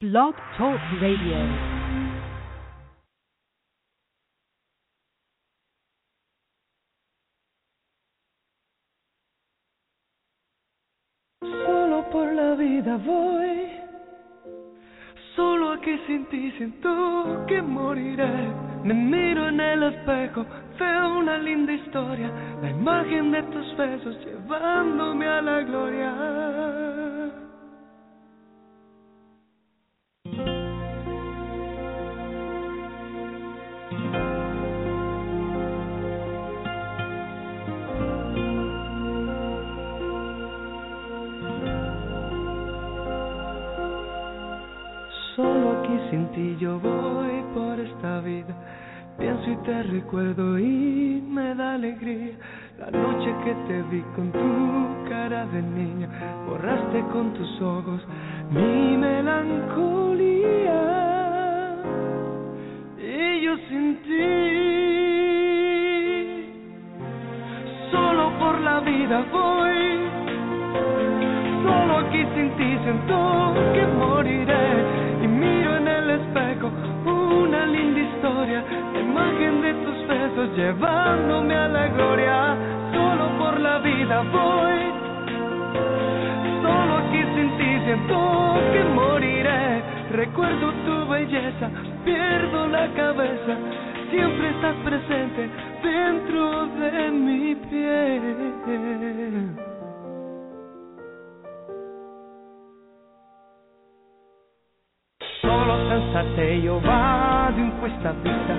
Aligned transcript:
Blog 0.00 0.34
Talk 0.58 0.80
Radio. 1.00 1.38
Solo 11.40 12.10
por 12.10 12.32
la 12.32 12.54
vida 12.56 12.96
voy. 12.96 13.70
Solo 15.36 15.72
aquí 15.72 15.96
sin 16.08 16.26
ti 16.26 16.50
siento 16.58 17.44
que 17.46 17.62
moriré. 17.62 18.52
Me 18.82 18.94
miro 18.94 19.48
en 19.48 19.60
el 19.60 19.84
espejo, 19.84 20.44
veo 20.76 21.18
una 21.18 21.38
linda 21.38 21.72
historia. 21.72 22.32
La 22.60 22.70
imagen 22.70 23.30
de 23.30 23.42
tus 23.44 23.76
besos 23.76 24.16
llevándome 24.26 25.28
a 25.28 25.40
la 25.40 25.60
gloria. 25.60 26.83
Sin 46.14 46.26
ti 46.28 46.56
yo 46.60 46.78
voy 46.78 47.42
por 47.54 47.80
esta 47.80 48.20
vida. 48.20 48.54
Pienso 49.18 49.50
y 49.50 49.56
te 49.66 49.82
recuerdo 49.82 50.58
y 50.60 51.20
me 51.28 51.54
da 51.56 51.74
alegría. 51.74 52.34
La 52.78 52.90
noche 52.90 53.34
que 53.44 53.54
te 53.66 53.82
vi 53.90 54.00
con 54.14 54.30
tu 54.30 55.08
cara 55.08 55.44
de 55.46 55.60
niña, 55.60 56.08
borraste 56.46 57.00
con 57.12 57.32
tus 57.34 57.60
ojos 57.60 58.00
mi 58.50 58.96
melancolía. 58.96 60.80
Y 62.96 63.44
yo 63.44 63.56
sin 63.68 63.96
ti, 64.04 64.30
solo 67.90 68.38
por 68.38 68.60
la 68.60 68.78
vida 68.80 69.24
voy. 69.32 69.74
Solo 71.64 71.98
aquí 71.98 72.24
sin 72.34 72.50
ti 72.56 72.78
siento 72.84 73.54
que 73.74 73.86
moriré 73.98 74.83
historia, 78.24 78.64
la 78.94 79.00
imagen 79.00 79.60
de 79.60 79.74
tus 79.84 80.08
besos 80.08 80.56
llevándome 80.56 81.54
a 81.54 81.68
la 81.68 81.88
gloria. 81.88 82.56
Solo 82.92 83.38
por 83.38 83.60
la 83.60 83.78
vida 83.80 84.22
voy, 84.32 84.80
solo 86.62 86.96
aquí 86.98 87.22
sin 87.34 87.58
ti 87.58 87.80
siento 87.84 88.60
que 88.72 88.84
moriré. 88.94 89.82
Recuerdo 90.12 90.72
tu 90.86 91.06
belleza, 91.06 91.68
pierdo 92.04 92.66
la 92.68 92.88
cabeza, 92.94 93.56
siempre 94.10 94.50
estás 94.50 94.76
presente 94.84 95.50
dentro 95.82 96.66
de 96.66 97.10
mi 97.10 97.54
piel. 97.56 98.54
Solo 106.04 106.12
senza 106.12 106.24
te 106.34 106.44
io 106.44 106.80
vado 106.80 107.60
in 107.60 107.72
questa 107.78 108.12
vita, 108.22 108.54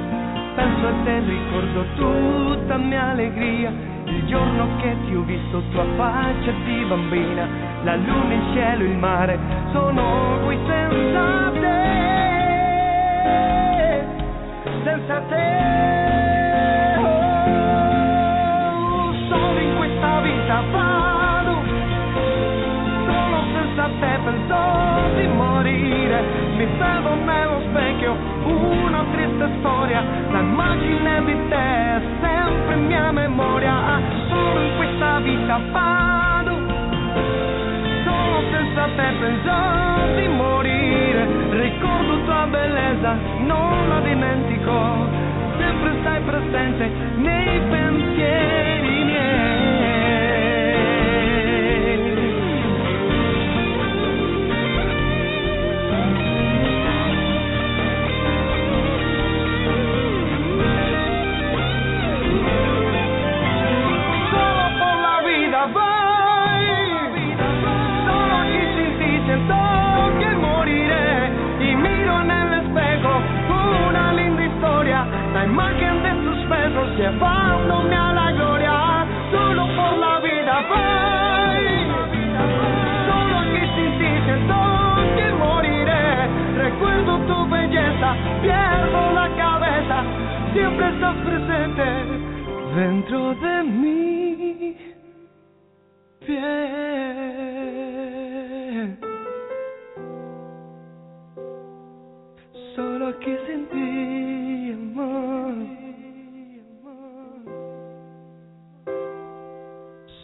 penso 0.56 0.88
a 0.88 0.94
te, 1.04 1.20
ricordo 1.20 1.86
tutta 1.96 2.78
mia 2.78 3.10
allegria, 3.12 3.72
il 4.06 4.26
giorno 4.28 4.68
che 4.82 4.96
ti 5.06 5.16
ho 5.16 5.22
visto 5.22 5.62
tua 5.72 5.86
faccia 5.96 6.52
di 6.66 6.86
bambina, 6.88 7.48
la 7.84 7.96
luna, 7.96 8.34
il 8.34 8.54
cielo, 8.54 8.84
il 8.84 8.98
mare, 8.98 9.38
sono 9.72 10.40
qui 10.46 10.58
senza 10.66 11.52
te, 11.54 11.74
senza 14.84 15.20
te, 15.30 16.05
morire. 26.66 26.74
Mi 26.74 26.78
vedo 26.78 27.16
nello 27.26 27.62
specchio 27.70 28.16
una 28.46 29.06
triste 29.12 29.50
storia, 29.60 30.04
l'immagine 30.30 31.24
di 31.26 31.50
te 31.50 31.56
è 31.56 32.02
sempre 32.22 32.76
mia 32.76 33.12
memoria. 33.12 34.02
Solo 34.30 34.60
in 34.60 34.76
questa 34.78 35.20
vita 35.20 35.60
vado, 35.72 36.58
solo 38.04 38.42
senza 38.52 38.86
te 38.96 39.14
penso 39.20 40.16
di 40.16 40.28
morire. 40.28 41.28
Ricordo 41.50 42.24
tua 42.26 42.48
bellezza, 42.50 43.16
non 43.40 43.90
la 43.90 44.00
dimentico, 44.02 45.08
sempre 45.58 45.96
stai 46.02 46.22
presente 46.22 47.05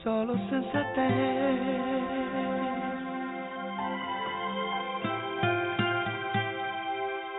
Solo 0.04 0.36
senza 0.50 0.84
te. 0.96 1.08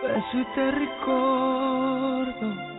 Penso 0.01 0.37
e 0.37 0.45
te 0.55 0.71
ricordo. 0.71 2.72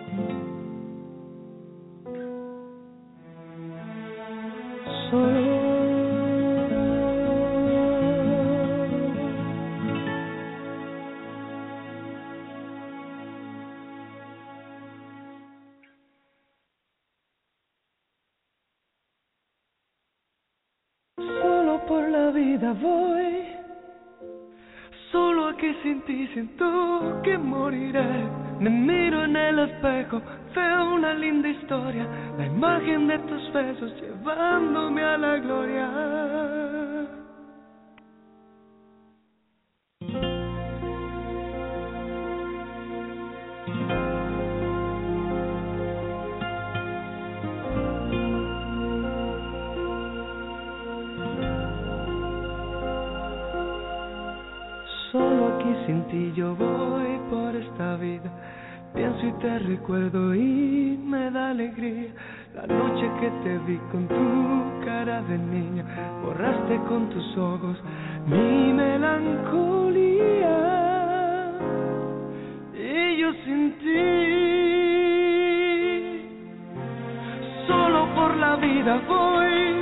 Imagen 32.85 33.07
de 33.07 33.19
tus 33.21 33.53
besos 33.53 33.93
llevándome 34.01 35.03
a 35.03 35.17
la 35.17 35.39
gloria. 35.39 35.91
Solo 55.11 55.55
aquí 55.55 55.75
sin 55.87 56.03
ti 56.09 56.33
yo 56.37 56.55
voy 56.57 57.19
por 57.31 57.55
esta 57.57 57.97
vida. 57.97 58.31
Pienso 58.95 59.27
y 59.27 59.33
te 59.41 59.59
recuerdo 59.61 60.35
y 60.35 60.99
me 61.05 61.31
da 61.31 61.51
alegría. 61.51 62.13
La 62.55 62.67
noche 62.69 63.11
que 63.21 63.31
te 63.43 63.59
vi 63.67 63.79
con 63.91 64.07
tu 64.07 64.85
cara 64.85 65.23
de 65.23 65.37
niña, 65.37 65.85
borraste 66.23 66.79
con 66.89 67.11
tus 67.11 67.37
ojos 67.37 67.77
mi 68.27 68.73
melancolía. 68.73 70.05
Y 72.73 73.17
yo 73.19 73.33
sin 73.45 73.73
ti, 73.81 73.99
solo 77.67 78.07
por 78.15 78.37
la 78.37 78.55
vida 78.55 79.01
voy. 79.09 79.75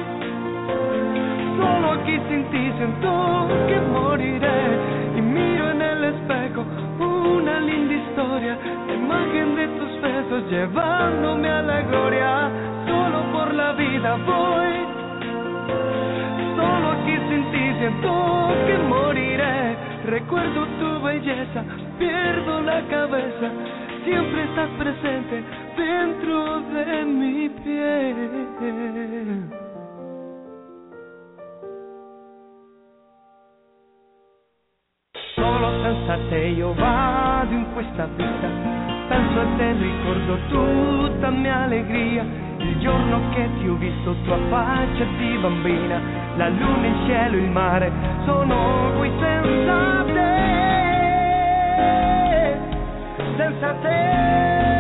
Solo 1.59 1.93
aquí 1.93 2.19
sin 2.31 2.45
ti 2.51 2.73
siento 2.79 3.49
que 3.69 3.81
moriré 3.93 4.79
y 5.19 5.21
miro 5.21 5.71
en 5.73 5.83
el 5.83 6.05
espejo 6.05 6.65
una 6.99 7.61
linda 7.61 7.95
historia, 7.95 8.57
la 8.87 8.95
imagen 8.95 9.57
de 9.57 9.69
tus 9.79 9.92
besos 10.03 10.51
llevándome 10.51 11.49
a 11.49 11.63
la 11.63 11.81
gloria. 11.83 12.51
Solo 12.87 13.33
por 13.33 13.55
la 13.55 13.73
vida 13.73 14.17
voy, 14.27 14.73
solo 16.57 16.91
aquí 16.91 17.17
sin 17.29 17.51
ti 17.53 17.75
siento 17.79 18.55
que 18.67 18.79
moriré. 18.79 19.77
Recuerdo 20.05 20.67
tu 20.81 21.01
belleza, 21.01 21.65
pierdo 21.99 22.61
la 22.61 22.83
cabeza, 22.89 23.51
siempre 24.05 24.43
estás 24.45 24.69
presente 24.79 25.45
dentro 25.77 26.61
de 26.75 27.05
mi 27.05 27.49
piel. 27.49 29.49
Solo 35.37 35.83
senza 35.83 36.19
te 36.31 36.49
io 36.51 36.75
vado 36.75 37.55
in 37.55 37.65
questa 37.75 38.07
vita, 38.07 38.49
penso 39.13 39.41
a 39.41 39.47
te, 39.59 39.73
ricordo 39.73 40.39
tutta 40.49 41.31
mia 41.31 41.65
allegria, 41.65 42.25
il 42.57 42.79
giorno 42.81 43.21
che 43.35 43.47
ti 43.59 43.69
ho 43.69 43.75
visto 43.75 44.17
tua 44.25 44.39
faccia 44.49 45.05
di 45.19 45.37
bambina, 45.39 46.01
la 46.37 46.49
luna, 46.49 46.87
il 46.87 47.07
cielo, 47.07 47.37
il 47.37 47.51
mare, 47.51 47.93
sono 48.25 48.93
qui 48.97 49.11
senza 49.21 50.05
te, 50.07 50.31
senza 53.37 53.75
te, 53.83 54.72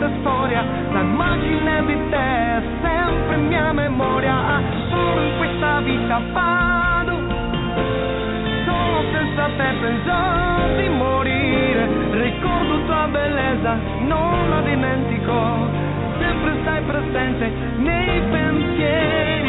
triste 0.00 0.20
storia 0.20 0.64
la 0.92 1.00
immagine 1.00 1.84
di 1.84 1.96
te 2.08 2.16
è 2.16 2.62
sempre 2.80 3.36
mia 3.36 3.72
memoria 3.72 4.62
solo 4.88 5.20
in 5.20 5.36
questa 5.36 5.80
vita 5.80 6.20
vado. 6.32 7.18
Solo 8.64 9.04
senza 9.12 9.44
te 9.56 9.74
penso 9.80 10.76
di 10.76 10.88
morire 10.88 11.88
ricordo 12.12 12.84
tua 12.86 13.08
bellezza 13.08 13.76
non 14.00 14.48
la 14.48 14.60
dimentico 14.62 15.68
sempre 16.18 16.56
stai 16.62 16.82
presente 16.82 17.52
nei 17.76 18.20
pensieri 18.30 19.39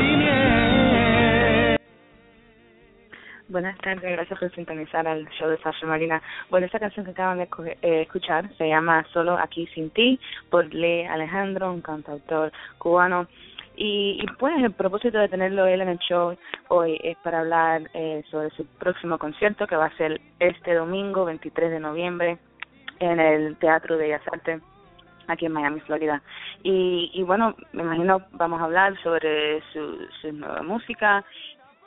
Buenas 3.52 3.78
tardes, 3.80 4.10
gracias 4.10 4.40
por 4.40 4.50
sintonizar 4.56 5.06
al 5.06 5.28
show 5.32 5.50
de 5.50 5.58
Sasha 5.58 5.86
Marina. 5.86 6.22
Bueno, 6.50 6.68
esta 6.68 6.80
canción 6.80 7.04
que 7.04 7.12
acaban 7.12 7.38
de 7.38 7.50
eh, 7.82 8.04
escuchar 8.04 8.50
se 8.58 8.70
llama 8.70 9.06
Solo 9.12 9.38
aquí 9.38 9.68
sin 9.76 9.90
ti 9.90 10.18
por 10.50 10.74
Lee 10.74 11.04
Alejandro, 11.04 11.74
un 11.74 11.82
cantautor 11.82 12.54
cubano. 12.78 13.28
Y, 13.76 14.22
y 14.24 14.26
pues 14.40 14.56
el 14.64 14.72
propósito 14.72 15.18
de 15.18 15.28
tenerlo 15.28 15.66
él 15.66 15.82
en 15.82 15.90
el 15.90 16.00
show 16.00 16.38
hoy 16.70 16.98
es 17.04 17.18
para 17.18 17.42
hablar 17.42 17.90
eh, 17.94 18.24
sobre 18.32 18.52
su 18.52 18.66
próximo 18.66 19.18
concierto 19.18 19.68
que 19.68 19.76
va 19.76 19.88
a 19.88 19.98
ser 19.98 20.22
este 20.40 20.74
domingo 20.74 21.26
23 21.26 21.72
de 21.72 21.80
noviembre 21.82 22.38
en 23.00 23.20
el 23.20 23.58
Teatro 23.58 23.98
de 23.98 24.04
Bellas 24.04 24.22
Artes 24.32 24.62
aquí 25.28 25.46
en 25.46 25.52
Miami, 25.52 25.82
Florida. 25.82 26.22
Y, 26.64 27.12
y 27.14 27.22
bueno, 27.24 27.54
me 27.74 27.84
imagino 27.84 28.22
vamos 28.32 28.62
a 28.62 28.64
hablar 28.64 28.98
sobre 29.04 29.62
su, 29.74 30.08
su 30.22 30.32
nueva 30.32 30.64
música 30.64 31.26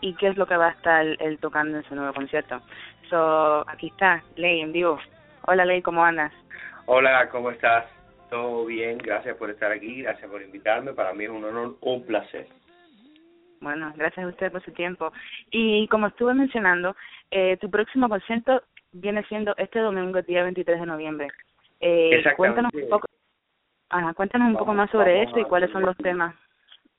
y 0.04 0.12
qué 0.16 0.28
es 0.28 0.36
lo 0.36 0.46
que 0.46 0.56
va 0.58 0.66
a 0.66 0.72
estar 0.72 1.06
él 1.18 1.38
tocando 1.38 1.78
en 1.78 1.84
su 1.84 1.94
nuevo 1.94 2.12
concierto. 2.12 2.60
So, 3.08 3.66
aquí 3.66 3.86
está, 3.86 4.22
Ley 4.36 4.60
en 4.60 4.70
vivo. 4.70 4.98
Hola 5.46 5.64
Ley, 5.64 5.80
¿cómo 5.80 6.04
andas? 6.04 6.30
Hola, 6.84 7.30
¿cómo 7.30 7.50
estás? 7.50 7.86
Todo 8.28 8.66
bien, 8.66 8.98
gracias 8.98 9.34
por 9.38 9.48
estar 9.48 9.72
aquí, 9.72 10.02
gracias 10.02 10.30
por 10.30 10.42
invitarme. 10.42 10.92
Para 10.92 11.14
mí 11.14 11.24
es 11.24 11.30
un 11.30 11.42
honor, 11.42 11.76
un 11.80 12.04
placer. 12.04 12.46
Bueno, 13.62 13.94
gracias 13.96 14.26
a 14.26 14.28
usted 14.28 14.52
por 14.52 14.62
su 14.62 14.72
tiempo. 14.72 15.10
Y 15.50 15.88
como 15.88 16.08
estuve 16.08 16.34
mencionando, 16.34 16.94
eh, 17.30 17.56
tu 17.56 17.70
próximo 17.70 18.10
concierto 18.10 18.62
viene 18.92 19.24
siendo 19.24 19.54
este 19.56 19.78
domingo, 19.78 20.18
el 20.18 20.26
día 20.26 20.42
23 20.42 20.80
de 20.80 20.86
noviembre. 20.86 21.28
Eh, 21.80 22.22
cuéntanos 22.36 22.74
un 22.74 22.90
poco, 22.90 23.06
ajá, 23.88 24.12
cuéntanos 24.12 24.48
un 24.48 24.56
poco 24.58 24.74
más 24.74 24.90
sobre 24.90 25.22
eso 25.22 25.38
y 25.38 25.44
cuáles 25.44 25.70
son 25.70 25.80
los 25.80 25.96
temas. 25.96 26.34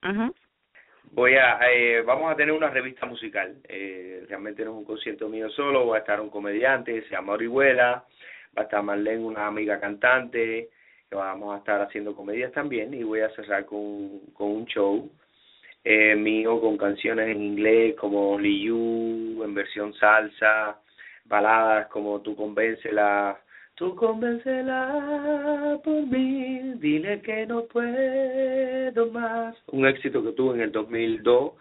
Ujú. 0.02 0.34
Voy 1.12 1.36
a, 1.36 1.60
eh, 1.72 2.02
vamos 2.02 2.31
a 2.31 2.36
tener 2.36 2.54
una 2.54 2.69
revista 2.69 3.06
musical. 3.06 3.56
Eh, 3.68 4.25
realmente 4.28 4.66
no 4.66 4.72
es 4.72 4.78
un 4.78 4.86
concierto 4.86 5.30
mío 5.30 5.50
solo, 5.50 5.88
va 5.88 5.98
a 5.98 6.00
estar 6.00 6.19
un 6.19 6.30
comediante, 6.30 7.04
se 7.04 7.10
llama 7.10 7.34
Orihuela, 7.34 8.04
va 8.57 8.62
a 8.62 8.63
estar 8.63 8.84
Marlene, 8.84 9.24
una 9.24 9.48
amiga 9.48 9.80
cantante, 9.80 10.69
que 11.10 11.16
vamos 11.16 11.56
a 11.56 11.60
estar 11.60 11.81
haciendo 11.81 12.16
comedias 12.16 12.52
también 12.52 12.94
y 12.94 13.04
voy 13.04 13.22
a 13.22 13.30
cerrar 13.30 13.66
con, 13.66 14.19
con 14.34 14.48
un 14.48 14.66
show 14.66 15.10
eh, 15.88 16.16
mío 16.16 16.60
con 16.60 16.78
canciones 16.78 17.30
en 17.30 17.44
inglés 17.44 17.96
como 17.96 18.40
Liu, 18.40 19.44
en 19.44 19.54
versión 19.54 19.94
salsa, 19.94 20.80
baladas 21.25 21.88
como 21.88 22.22
Tú 22.22 22.36
convéncela, 22.36 23.40
Tú 23.75 23.94
convéncela 23.95 25.80
por 25.83 26.01
mí, 26.07 26.73
dile 26.76 27.21
que 27.21 27.45
no 27.45 27.66
puedo 27.66 29.11
más. 29.11 29.56
Un 29.68 29.85
éxito 29.85 30.23
que 30.23 30.31
tuve 30.31 30.56
en 30.56 30.61
el 30.61 30.71
2002, 30.71 31.54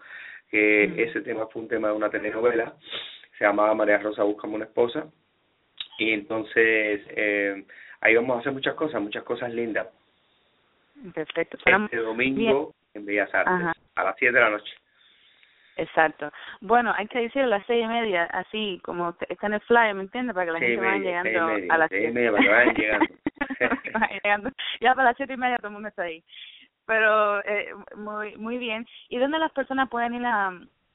que 0.49 0.87
Mm. 0.87 0.99
ese 0.99 1.21
tema 1.21 1.47
fue 1.47 1.63
un 1.63 1.67
tema 1.67 1.89
de 1.89 1.93
una 1.95 2.09
telenovela, 2.09 2.73
se 3.37 3.43
llamaba 3.43 3.73
María 3.75 3.97
Rosa 3.97 4.23
Buscame 4.23 4.55
una 4.55 4.65
esposa. 4.65 5.07
Y 5.97 6.11
entonces 6.11 7.01
eh, 7.09 7.65
ahí 7.99 8.15
vamos 8.15 8.37
a 8.37 8.39
hacer 8.39 8.53
muchas 8.53 8.75
cosas, 8.75 9.01
muchas 9.01 9.23
cosas 9.23 9.53
lindas. 9.53 9.87
Perfecto. 11.13 11.57
Este 11.65 11.97
domingo 11.97 12.73
en 12.93 13.05
Bellas 13.05 13.33
Artes, 13.33 13.53
Ajá. 13.53 13.73
a 13.95 14.03
las 14.05 14.15
7 14.17 14.33
de 14.33 14.39
la 14.41 14.49
noche. 14.51 14.71
Exacto. 15.77 16.31
Bueno, 16.61 16.93
hay 16.95 17.07
que 17.07 17.19
decir 17.19 17.43
a 17.43 17.47
las 17.47 17.65
seis 17.65 17.83
y 17.83 17.87
media, 17.87 18.23
así 18.25 18.79
como 18.83 19.15
está 19.27 19.47
en 19.47 19.53
el 19.55 19.61
flyer, 19.61 19.93
¿me 19.93 20.03
entiendes? 20.03 20.33
Para 20.33 20.45
que 20.45 20.51
la 20.53 20.59
gente 20.59 20.77
vaya 20.77 20.91
media, 20.91 21.01
y 21.01 21.23
llegando 21.23 21.53
media, 21.55 21.73
a 21.73 21.77
las 21.77 21.89
seis 21.89 22.09
y 22.09 22.13
media, 22.13 22.31
para 22.31 22.43
que 22.43 22.49
vayan 22.49 22.75
llegando. 22.77 23.05
Que 23.83 23.91
vayan 23.91 24.19
llegando. 24.23 24.49
Ya 24.79 24.95
para 24.95 25.07
las 25.09 25.17
siete 25.17 25.33
y 25.33 25.37
media 25.37 25.57
todo 25.57 25.67
el 25.67 25.73
mundo 25.73 25.89
está 25.89 26.03
ahí. 26.03 26.23
Pero 26.85 27.43
eh, 27.45 27.71
muy 27.95 28.35
muy 28.37 28.57
bien. 28.57 28.85
¿Y 29.09 29.17
dónde 29.17 29.39
las 29.39 29.51
personas 29.51 29.89
pueden 29.89 30.13
ir 30.13 30.25
a, 30.25 30.47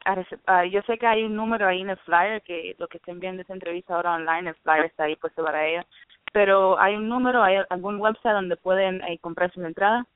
a, 0.05 0.25
a- 0.47 0.65
Yo 0.65 0.83
sé 0.83 0.97
que 0.99 1.07
hay 1.07 1.25
un 1.25 1.35
número 1.37 1.67
ahí 1.67 1.81
en 1.83 1.91
el 1.91 1.97
flyer, 1.99 2.41
que 2.43 2.75
los 2.79 2.89
que 2.89 2.99
estén 2.99 3.21
viendo 3.21 3.43
esta 3.43 3.53
entrevista 3.55 3.95
ahora 3.97 4.15
online, 4.15 4.51
el 4.51 4.55
flyer 4.57 4.87
está 4.87 5.05
ahí 5.05 5.17
puesto 5.17 5.45
para 5.45 5.67
ellos. 5.67 5.85
Pero 6.33 6.79
hay 6.79 6.95
un 6.95 7.09
número, 7.09 7.43
hay 7.43 7.57
algún 7.71 7.99
website 8.01 8.35
donde 8.35 8.57
pueden 8.57 9.03
eh, 9.03 9.19
comprar 9.21 9.51
su 9.53 9.63
entrada. 9.65 10.07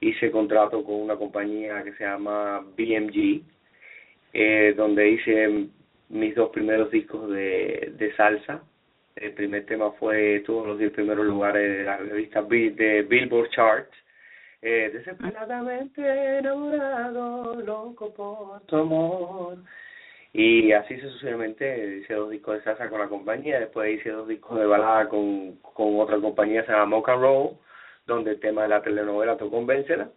hice 0.00 0.30
contrato 0.30 0.84
con 0.84 0.96
una 0.96 1.16
compañía 1.16 1.82
que 1.82 1.94
se 1.94 2.04
llama 2.04 2.60
BMG, 2.76 3.42
eh, 4.34 4.74
donde 4.76 5.08
hice 5.08 5.68
mis 6.10 6.34
dos 6.34 6.50
primeros 6.50 6.90
discos 6.90 7.30
de, 7.30 7.94
de 7.96 8.14
salsa. 8.14 8.62
El 9.16 9.32
primer 9.32 9.64
tema 9.66 9.92
fue 9.92 10.40
todos 10.40 10.66
los 10.66 10.78
diez 10.78 10.90
primeros 10.92 11.24
lugares 11.24 11.78
de 11.78 11.84
la 11.84 11.96
revista 11.98 12.42
de 12.42 13.02
Billboard 13.02 13.48
Charts. 13.50 13.96
Eh, 14.60 14.90
desesperadamente 14.92 16.02
enamorado, 16.38 17.54
loco 17.60 18.12
por 18.14 18.62
tu 18.62 18.76
amor. 18.76 19.58
Y 20.32 20.72
así 20.72 20.98
sucesivamente 20.98 21.98
hice 22.00 22.14
dos 22.14 22.30
discos 22.30 22.56
de 22.56 22.64
salsa 22.64 22.88
con 22.88 22.98
la 22.98 23.08
compañía, 23.08 23.60
después 23.60 24.00
hice 24.00 24.10
dos 24.10 24.26
discos 24.26 24.58
de 24.58 24.66
balada 24.66 25.08
con, 25.08 25.58
con 25.58 26.00
otra 26.00 26.18
compañía, 26.18 26.64
se 26.64 26.72
llama 26.72 26.86
Mocha 26.86 27.14
Roll, 27.14 27.56
donde 28.06 28.32
el 28.32 28.40
tema 28.40 28.62
de 28.62 28.68
la 28.68 28.82
telenovela 28.82 29.36
tocó 29.36 29.58
Convéncela. 29.58 30.10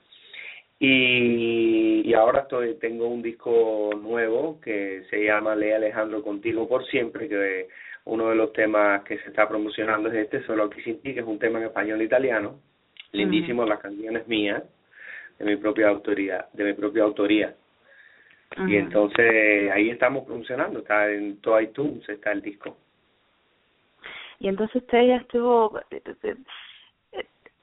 Y, 0.80 2.02
y 2.04 2.14
ahora 2.14 2.42
estoy 2.42 2.76
tengo 2.76 3.08
un 3.08 3.22
disco 3.22 3.92
nuevo 3.96 4.60
que 4.62 5.04
se 5.10 5.24
llama 5.26 5.56
Lea 5.56 5.76
Alejandro 5.76 6.24
Contigo 6.24 6.68
por 6.68 6.86
Siempre, 6.88 7.28
que 7.30 7.68
uno 8.08 8.30
de 8.30 8.36
los 8.36 8.54
temas 8.54 9.04
que 9.04 9.18
se 9.20 9.30
está 9.30 9.48
promocionando 9.48 10.10
es 10.10 10.16
este, 10.16 10.44
Solo 10.46 10.66
aquí 10.66 10.82
sin 10.82 11.02
ti, 11.02 11.14
que 11.14 11.20
es 11.20 11.26
un 11.26 11.40
tema 11.40 11.60
en 11.60 11.66
español 11.66 12.02
e 12.02 12.06
italiano, 12.06 12.60
lindísimo, 13.12 13.66
las 13.66 13.80
canciones 13.80 14.28
mías, 14.28 14.64
de 15.38 15.46
mi 15.46 15.56
propia 15.58 15.90
autoría, 15.90 16.48
de 16.54 16.64
mi 16.64 16.74
propia 16.74 17.04
autoría. 17.04 17.56
Y 18.66 18.78
entonces 18.78 19.72
ahí 19.72 19.90
estamos 19.90 20.26
promocionando, 20.26 20.80
está 20.80 21.10
en 21.12 21.40
todo 21.42 21.60
iTunes, 21.60 22.08
está 22.08 22.32
el 22.32 22.42
disco. 22.42 22.78
Y 24.40 24.48
entonces 24.48 24.82
usted 24.82 25.06
ya 25.06 25.16
estuvo, 25.18 25.80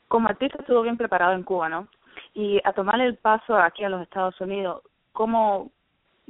como 0.09 0.29
artista 0.29 0.59
estuvo 0.61 0.83
bien 0.83 0.99
preparado 0.99 1.33
en 1.35 1.43
Cuba, 1.43 1.69
¿no? 1.69 1.89
Y 2.35 2.61
a 2.65 2.73
tomar 2.73 3.01
el 3.01 3.17
paso 3.17 3.57
aquí 3.57 3.83
a 3.83 3.89
los 3.89 4.03
Estados 4.03 4.39
Unidos, 4.41 4.83
¿cómo, 5.13 5.73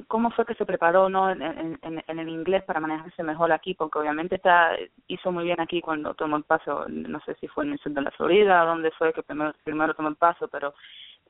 cómo 0.09 0.31
fue 0.31 0.45
que 0.47 0.55
se 0.55 0.67
preparó 0.67 1.09
no 1.09 1.31
en, 1.31 1.43
en, 1.43 1.79
en 2.07 2.19
el 2.19 2.29
inglés 2.29 2.63
para 2.65 2.81
manejarse 2.81 3.23
mejor 3.23 3.53
aquí? 3.53 3.75
Porque 3.75 3.99
obviamente 3.99 4.37
está 4.37 4.77
hizo 5.07 5.31
muy 5.31 5.45
bien 5.45 5.61
aquí 5.61 5.81
cuando 5.81 6.15
tomó 6.15 6.37
el 6.37 6.45
paso, 6.45 6.87
no 6.89 7.21
sé 7.21 7.35
si 7.37 7.49
fue 7.49 7.65
en 7.65 7.73
el 7.73 7.79
sur 7.79 7.93
de 7.93 8.03
la 8.03 8.11
Florida, 8.13 8.65
dónde 8.65 8.91
fue 8.93 9.13
que 9.13 9.23
primero, 9.23 9.55
primero 9.63 9.95
tomó 9.95 10.09
el 10.09 10.17
paso, 10.17 10.49
pero 10.49 10.75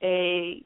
eh, 0.00 0.62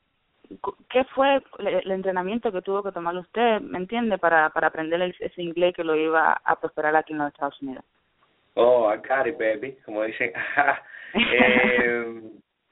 ¿qué 0.88 1.04
fue 1.14 1.42
el 1.58 1.90
entrenamiento 1.90 2.52
que 2.52 2.62
tuvo 2.62 2.82
que 2.82 2.92
tomar 2.92 3.16
usted, 3.16 3.60
me 3.60 3.78
entiende, 3.78 4.18
para, 4.18 4.50
para 4.50 4.68
aprender 4.68 5.02
ese 5.18 5.42
inglés 5.42 5.74
que 5.74 5.84
lo 5.84 5.96
iba 5.96 6.40
a 6.44 6.56
prosperar 6.56 6.94
aquí 6.96 7.12
en 7.12 7.18
los 7.18 7.28
Estados 7.28 7.60
Unidos? 7.62 7.84
Oh, 8.54 8.92
I 8.92 8.96
got 8.96 9.26
it, 9.26 9.38
baby, 9.38 9.76
como 9.84 10.02
dicen. 10.02 10.32
eh, 11.14 12.22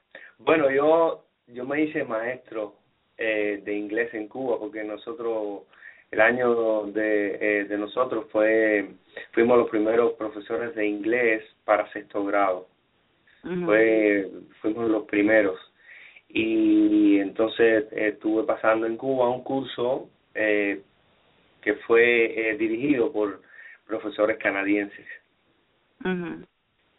bueno, 0.39 0.69
yo 0.69 1.23
yo 1.47 1.65
me 1.65 1.81
hice 1.81 2.03
maestro 2.03 2.75
eh, 3.17 3.61
de 3.63 3.73
inglés 3.73 4.13
en 4.13 4.27
Cuba 4.27 4.59
porque 4.59 4.83
nosotros 4.83 5.63
el 6.11 6.21
año 6.21 6.83
de 6.87 7.37
eh, 7.39 7.63
de 7.65 7.77
nosotros 7.77 8.25
fue 8.31 8.89
fuimos 9.31 9.57
los 9.57 9.69
primeros 9.69 10.13
profesores 10.13 10.75
de 10.75 10.85
inglés 10.87 11.43
para 11.65 11.91
sexto 11.91 12.23
grado. 12.25 12.67
Fue 13.65 14.29
fuimos 14.61 14.89
los 14.89 15.03
primeros 15.05 15.57
y 16.29 17.19
entonces 17.19 17.85
estuve 17.91 18.43
pasando 18.43 18.85
en 18.85 18.97
Cuba 18.97 19.29
un 19.29 19.43
curso 19.43 20.09
eh, 20.35 20.81
que 21.61 21.73
fue 21.87 22.51
eh, 22.51 22.57
dirigido 22.57 23.11
por 23.11 23.41
profesores 23.85 24.37
canadienses. 24.37 25.05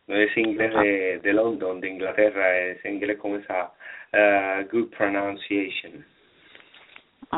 No 0.09 0.17
es 0.17 0.37
inglés 0.37 0.73
de, 0.75 1.19
de 1.19 1.33
London, 1.33 1.81
de 1.81 1.89
Inglaterra, 1.89 2.59
es 2.59 2.85
inglés 2.85 3.19
con 3.19 3.41
esa 3.41 3.73
uh, 4.13 4.67
good 4.73 4.91
pronunciation. 4.97 6.05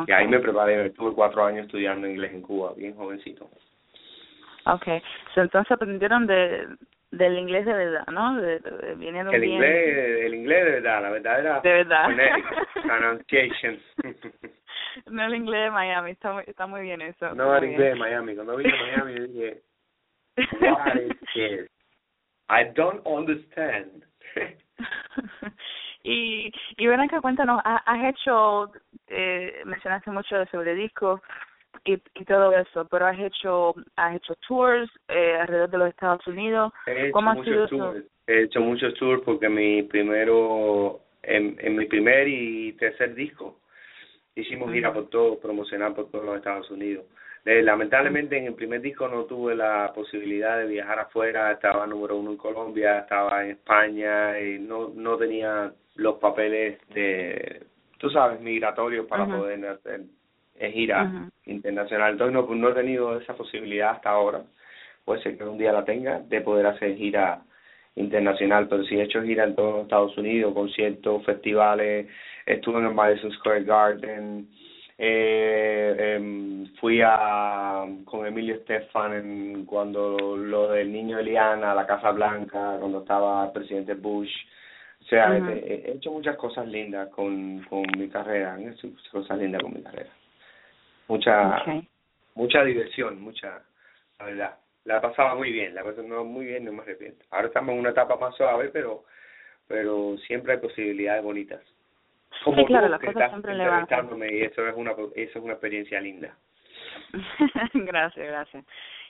Y 0.07 0.13
ahí 0.13 0.29
me 0.29 0.39
preparé, 0.39 0.87
estuve 0.87 1.13
cuatro 1.13 1.45
años 1.45 1.67
estudiando 1.67 2.07
inglés 2.07 2.33
en 2.33 2.43
Cuba, 2.43 2.73
bien 2.77 2.95
jovencito. 2.95 3.51
Okay, 4.65 5.03
so, 5.35 5.41
entonces 5.41 5.73
aprendieron 5.73 6.27
de 6.27 6.67
del 7.11 7.39
inglés 7.39 7.67
de 7.67 7.73
verdad, 7.73 8.07
¿no? 8.13 8.41
De, 8.41 8.61
de, 8.61 8.95
viniendo 8.95 9.33
el 9.33 9.41
bien. 9.41 9.55
inglés, 9.55 10.27
el 10.27 10.35
inglés 10.35 10.65
de 10.65 10.71
verdad, 10.71 11.03
la 11.03 11.11
verdadera 11.11 11.61
de 11.61 11.73
verdad. 11.73 12.09
pronunciation. 12.85 13.81
no 15.07 15.25
el 15.25 15.35
inglés 15.35 15.65
de 15.65 15.71
Miami, 15.73 16.11
está 16.13 16.33
muy, 16.33 16.45
está 16.47 16.67
muy 16.69 16.83
bien 16.83 17.01
eso. 17.01 17.35
No 17.35 17.57
el 17.57 17.65
inglés 17.65 17.95
de 17.95 17.99
Miami, 17.99 18.35
cuando 18.37 18.57
vine 18.57 18.73
a 18.73 18.83
Miami 18.83 19.27
dije, 19.27 19.63
what 20.61 20.95
is 20.95 21.17
this? 21.35 21.80
I 22.51 22.65
don't 22.75 23.07
understand. 23.07 24.05
y 26.03 26.51
y 26.77 26.87
ven 26.87 27.01
acá, 27.01 27.21
cuéntanos, 27.21 27.61
has 27.65 28.05
hecho, 28.05 28.73
eh, 29.07 29.63
mencionaste 29.65 30.11
mucho 30.11 30.45
sobre 30.47 30.75
discos, 30.75 31.21
y, 31.85 31.95
y 32.15 32.25
todo 32.25 32.53
eso, 32.53 32.87
pero 32.91 33.07
has 33.07 33.19
hecho 33.19 33.75
has 33.97 34.17
hecho 34.17 34.35
tours 34.47 34.91
eh, 35.09 35.37
alrededor 35.41 35.71
de 35.71 35.79
los 35.79 35.89
Estados 35.91 36.27
Unidos. 36.27 36.73
He 36.87 37.11
¿Cómo 37.13 37.31
ha 37.31 37.45
sido 37.45 37.69
tours. 37.69 38.05
He 38.27 38.43
hecho 38.43 38.61
muchos 38.61 38.95
tours 38.95 39.23
porque 39.25 39.49
mi 39.49 39.83
primero, 39.85 41.01
en, 41.23 41.57
en 41.61 41.77
mi 41.77 41.87
primer 41.87 42.29
y 42.29 42.73
tercer 42.75 43.15
disco, 43.15 43.60
hicimos 44.35 44.73
gira 44.73 44.93
por 44.93 45.09
todo, 45.09 45.39
promocionar 45.39 45.95
por 45.95 46.11
todos 46.11 46.25
los 46.25 46.37
Estados 46.37 46.71
Unidos. 46.71 47.07
Eh, 47.45 47.63
lamentablemente 47.63 48.37
en 48.37 48.47
el 48.47 48.55
primer 48.55 48.83
disco 48.83 49.09
no 49.09 49.25
tuve 49.25 49.55
la 49.55 49.93
posibilidad 49.95 50.59
de 50.59 50.67
viajar 50.67 50.99
afuera, 50.99 51.53
estaba 51.53 51.87
número 51.87 52.17
uno 52.19 52.33
en 52.33 52.37
Colombia, 52.37 52.99
estaba 52.99 53.43
en 53.45 53.53
España, 53.53 54.39
y 54.39 54.59
no 54.59 54.91
no 54.95 55.17
tenía 55.17 55.73
los 55.95 56.17
papeles 56.17 56.79
de, 56.89 57.63
tú 57.99 58.11
sabes, 58.11 58.41
migratorios 58.41 59.07
para 59.07 59.27
poder 59.27 59.67
hacer 59.67 60.03
en 60.59 60.73
gira 60.73 61.31
internacional. 61.47 62.13
Entonces 62.13 62.35
no, 62.35 62.55
no 62.55 62.69
he 62.69 62.75
tenido 62.75 63.19
esa 63.19 63.35
posibilidad 63.35 63.93
hasta 63.93 64.11
ahora. 64.11 64.43
Puede 65.05 65.23
ser 65.23 65.39
que 65.39 65.45
un 65.45 65.59
día 65.59 65.73
la 65.73 65.85
tenga 65.85 66.21
de 66.21 66.41
poder 66.43 66.67
hacer 66.67 66.95
gira 66.97 67.43
internacional, 67.97 68.69
pero 68.69 68.85
sí 68.85 68.97
he 68.97 69.03
hecho 69.03 69.23
gira 69.23 69.45
en 69.45 69.55
todos 69.55 69.75
los 69.75 69.83
Estados 69.85 70.17
Unidos, 70.17 70.55
conciertos, 70.55 71.25
festivales, 71.25 72.07
estuve 72.47 72.79
en 72.79 72.87
el 72.87 72.95
Madison 72.95 73.33
Square 73.33 73.65
Garden, 73.65 74.49
eh, 74.99 75.97
eh, 75.99 76.67
fui 76.81 77.01
a 77.03 77.87
con 78.05 78.27
Emilio 78.27 78.57
Estefan 78.57 79.15
en, 79.15 79.65
cuando 79.65 80.37
lo 80.37 80.73
del 80.73 80.93
niño 80.93 81.19
Eliana, 81.19 81.75
la 81.75 81.87
Casa 81.87 82.11
Blanca, 82.11 82.77
cuando 82.79 83.01
estaba 83.01 83.47
el 83.47 83.53
presidente 83.53 83.95
Bush. 83.95 84.33
O 85.01 85.05
sea, 85.05 85.37
he, 85.37 85.85
he, 85.87 85.93
hecho 85.93 86.13
muchas 86.13 86.37
cosas 86.37 86.69
lindas 86.69 87.09
con, 87.09 87.61
con 87.65 87.83
mi 87.97 88.09
carrera, 88.09 88.59
he 88.61 88.69
hecho 88.69 88.89
cosas 89.11 89.39
lindas 89.39 89.63
con 89.63 89.73
mi 89.73 89.83
carrera 89.83 90.11
mucha 91.11 91.61
okay. 91.63 91.89
mucha 92.35 92.63
diversión, 92.65 93.21
mucha, 93.21 93.63
la 94.19 94.25
verdad. 94.25 94.55
La 94.85 95.01
pasaba 95.01 95.35
muy 95.35 95.53
bien, 95.53 95.75
la 95.75 95.85
pasaba 95.85 96.23
muy 96.23 96.47
bien, 96.47 96.65
no 96.65 96.73
me 96.73 96.83
arrepiento. 96.83 97.25
Ahora 97.31 97.49
estamos 97.49 97.75
en 97.75 97.81
una 97.81 97.91
etapa 97.91 98.17
más 98.17 98.35
suave, 98.37 98.71
pero 98.73 99.05
pero 99.67 100.17
siempre 100.27 100.55
hay 100.55 100.59
posibilidades 100.59 101.23
bonitas. 101.23 101.61
Como 102.45 102.59
sí, 102.59 102.65
claro, 102.67 102.87
tú, 102.87 102.93
las 102.93 103.01
que 103.01 103.07
cosas 103.09 103.23
estás 103.23 103.31
siempre 103.31 103.53
entrevistándome 103.53 104.33
y 104.33 104.43
eso 104.43 104.67
es 104.67 104.75
una 104.77 104.93
eso 104.93 105.39
es 105.39 105.45
una 105.45 105.53
experiencia 105.53 106.01
linda. 106.01 106.35
gracias, 107.75 108.27
gracias. 108.27 108.65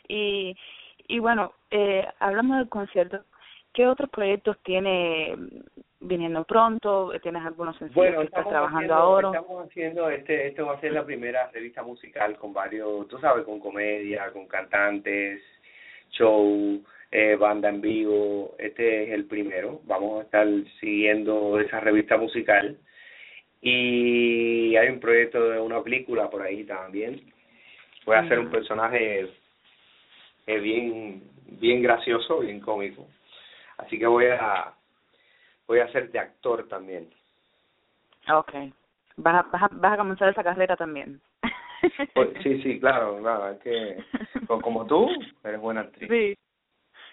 Y 0.08 0.56
y 1.10 1.18
bueno, 1.18 1.52
eh, 1.72 2.06
hablando 2.20 2.54
del 2.54 2.68
concierto, 2.68 3.24
¿qué 3.72 3.86
otros 3.88 4.08
proyectos 4.10 4.56
tiene 4.62 5.34
viniendo 5.98 6.44
pronto? 6.44 7.12
¿Tienes 7.20 7.44
algunos 7.44 7.76
sencillos 7.78 7.96
bueno, 7.96 8.20
que 8.20 8.26
estás 8.26 8.48
trabajando 8.48 8.78
haciendo, 8.78 8.94
ahora? 8.94 9.28
Estamos 9.28 9.66
haciendo, 9.66 10.08
este, 10.08 10.46
esto 10.46 10.66
va 10.66 10.74
a 10.74 10.80
ser 10.80 10.92
la 10.92 11.04
primera 11.04 11.50
revista 11.50 11.82
musical 11.82 12.36
con 12.36 12.52
varios, 12.52 13.08
tú 13.08 13.18
sabes, 13.18 13.44
con 13.44 13.58
comedia, 13.58 14.30
con 14.32 14.46
cantantes, 14.46 15.42
show, 16.10 16.80
eh, 17.10 17.34
banda 17.34 17.70
en 17.70 17.80
vivo. 17.80 18.54
Este 18.56 19.04
es 19.04 19.10
el 19.10 19.24
primero. 19.24 19.80
Vamos 19.86 20.20
a 20.20 20.22
estar 20.22 20.46
siguiendo 20.78 21.58
esa 21.58 21.80
revista 21.80 22.16
musical. 22.18 22.78
Y 23.62 24.76
hay 24.76 24.88
un 24.88 25.00
proyecto 25.00 25.50
de 25.50 25.60
una 25.60 25.82
película 25.82 26.30
por 26.30 26.42
ahí 26.42 26.64
también. 26.64 27.32
Voy 28.06 28.16
a 28.16 28.20
hacer 28.20 28.38
un 28.38 28.50
personaje 28.50 29.28
eh, 30.46 30.58
bien 30.58 31.22
bien 31.44 31.82
gracioso, 31.82 32.40
bien 32.40 32.60
cómico. 32.60 33.06
Así 33.78 33.98
que 33.98 34.06
voy 34.06 34.26
a 34.26 34.72
voy 35.66 35.80
a 35.80 35.92
ser 35.92 36.10
de 36.10 36.18
actor 36.18 36.68
también. 36.68 37.10
Okay. 38.28 38.72
Vas 39.16 39.44
a, 39.44 39.48
vas 39.50 39.62
a, 39.62 39.68
vas 39.72 39.92
a 39.92 39.96
comenzar 39.96 40.28
esa 40.28 40.44
carrera 40.44 40.76
también. 40.76 41.20
Pues, 42.14 42.30
sí, 42.42 42.60
sí, 42.62 42.80
claro, 42.80 43.18
claro, 43.20 43.50
es 43.50 43.58
que 43.60 44.04
como 44.46 44.86
tú 44.86 45.08
eres 45.44 45.60
buena 45.60 45.82
actriz. 45.82 46.08
Sí. 46.10 46.36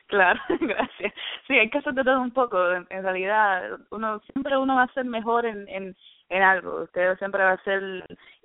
Claro, 0.07 0.39
gracias. 0.61 1.13
Sí, 1.47 1.53
hay 1.53 1.69
que 1.69 1.79
hacer 1.79 1.93
de 1.93 2.03
todo 2.03 2.21
un 2.21 2.31
poco. 2.31 2.71
En, 2.71 2.87
en 2.89 3.03
realidad, 3.03 3.77
uno 3.91 4.19
siempre 4.31 4.57
uno 4.57 4.75
va 4.75 4.83
a 4.83 4.93
ser 4.93 5.05
mejor 5.05 5.45
en 5.45 5.67
en 5.67 5.95
en 6.29 6.43
algo. 6.43 6.81
Usted 6.83 7.17
siempre 7.17 7.43
va 7.43 7.51
a 7.53 7.63
ser 7.63 7.81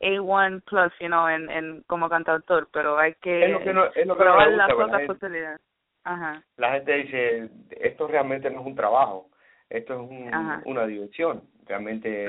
A1 0.01 0.63
plus, 0.65 0.93
you 1.01 1.07
know, 1.09 1.29
en 1.29 1.51
en 1.51 1.83
como 1.87 2.09
cantautor, 2.09 2.69
pero 2.73 2.99
hay 2.99 3.15
que, 3.15 3.45
Es 3.47 3.51
lo 3.51 3.59
que 3.61 3.73
no- 3.75 3.85
es 3.87 4.07
lo 4.07 4.17
que 4.17 4.25
no 4.25 4.31
probar 4.33 4.49
me 4.51 4.55
gusta, 4.55 4.67
las 4.69 4.79
la 4.79 4.85
otras 4.85 5.07
posibilidades. 5.07 5.61
Ajá. 6.05 6.43
La 6.57 6.73
gente 6.73 6.93
dice, 6.95 7.49
esto 7.71 8.09
realmente 8.09 8.51
no 8.51 8.61
es 8.61 8.67
un 8.67 8.75
trabajo, 8.75 9.29
esto 9.71 9.95
es 9.95 10.01
un, 10.01 10.31
una 10.65 10.87
diversión. 10.87 11.43
Realmente 11.67 12.27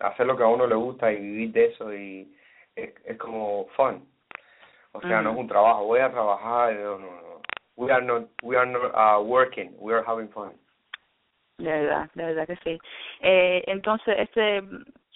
hacer 0.00 0.26
lo 0.26 0.36
que 0.36 0.42
a 0.42 0.48
uno 0.48 0.66
le 0.66 0.74
gusta 0.74 1.12
y 1.12 1.20
vivir 1.20 1.52
de 1.52 1.66
eso 1.66 1.92
y 1.94 2.34
es, 2.74 2.92
es 3.04 3.16
como 3.18 3.66
fun. 3.76 4.04
O 4.92 5.00
sea, 5.02 5.22
no 5.22 5.30
es 5.32 5.36
un 5.36 5.46
trabajo, 5.46 5.84
voy 5.84 6.00
a 6.00 6.10
trabajar, 6.10 6.74
no, 6.74 6.98
no, 6.98 7.06
no. 7.06 7.40
We 7.76 7.92
are 7.92 8.04
not, 8.04 8.24
we 8.42 8.56
are 8.56 8.66
not 8.68 8.92
uh, 8.92 9.22
working, 9.24 9.72
we 9.78 9.94
are 9.94 10.02
having 10.04 10.28
fun. 10.30 10.52
De 11.62 11.70
verdad, 11.70 12.10
de 12.14 12.24
verdad 12.24 12.46
que 12.46 12.56
sí. 12.56 12.78
Eh, 13.20 13.64
entonces, 13.66 14.16
este 14.18 14.62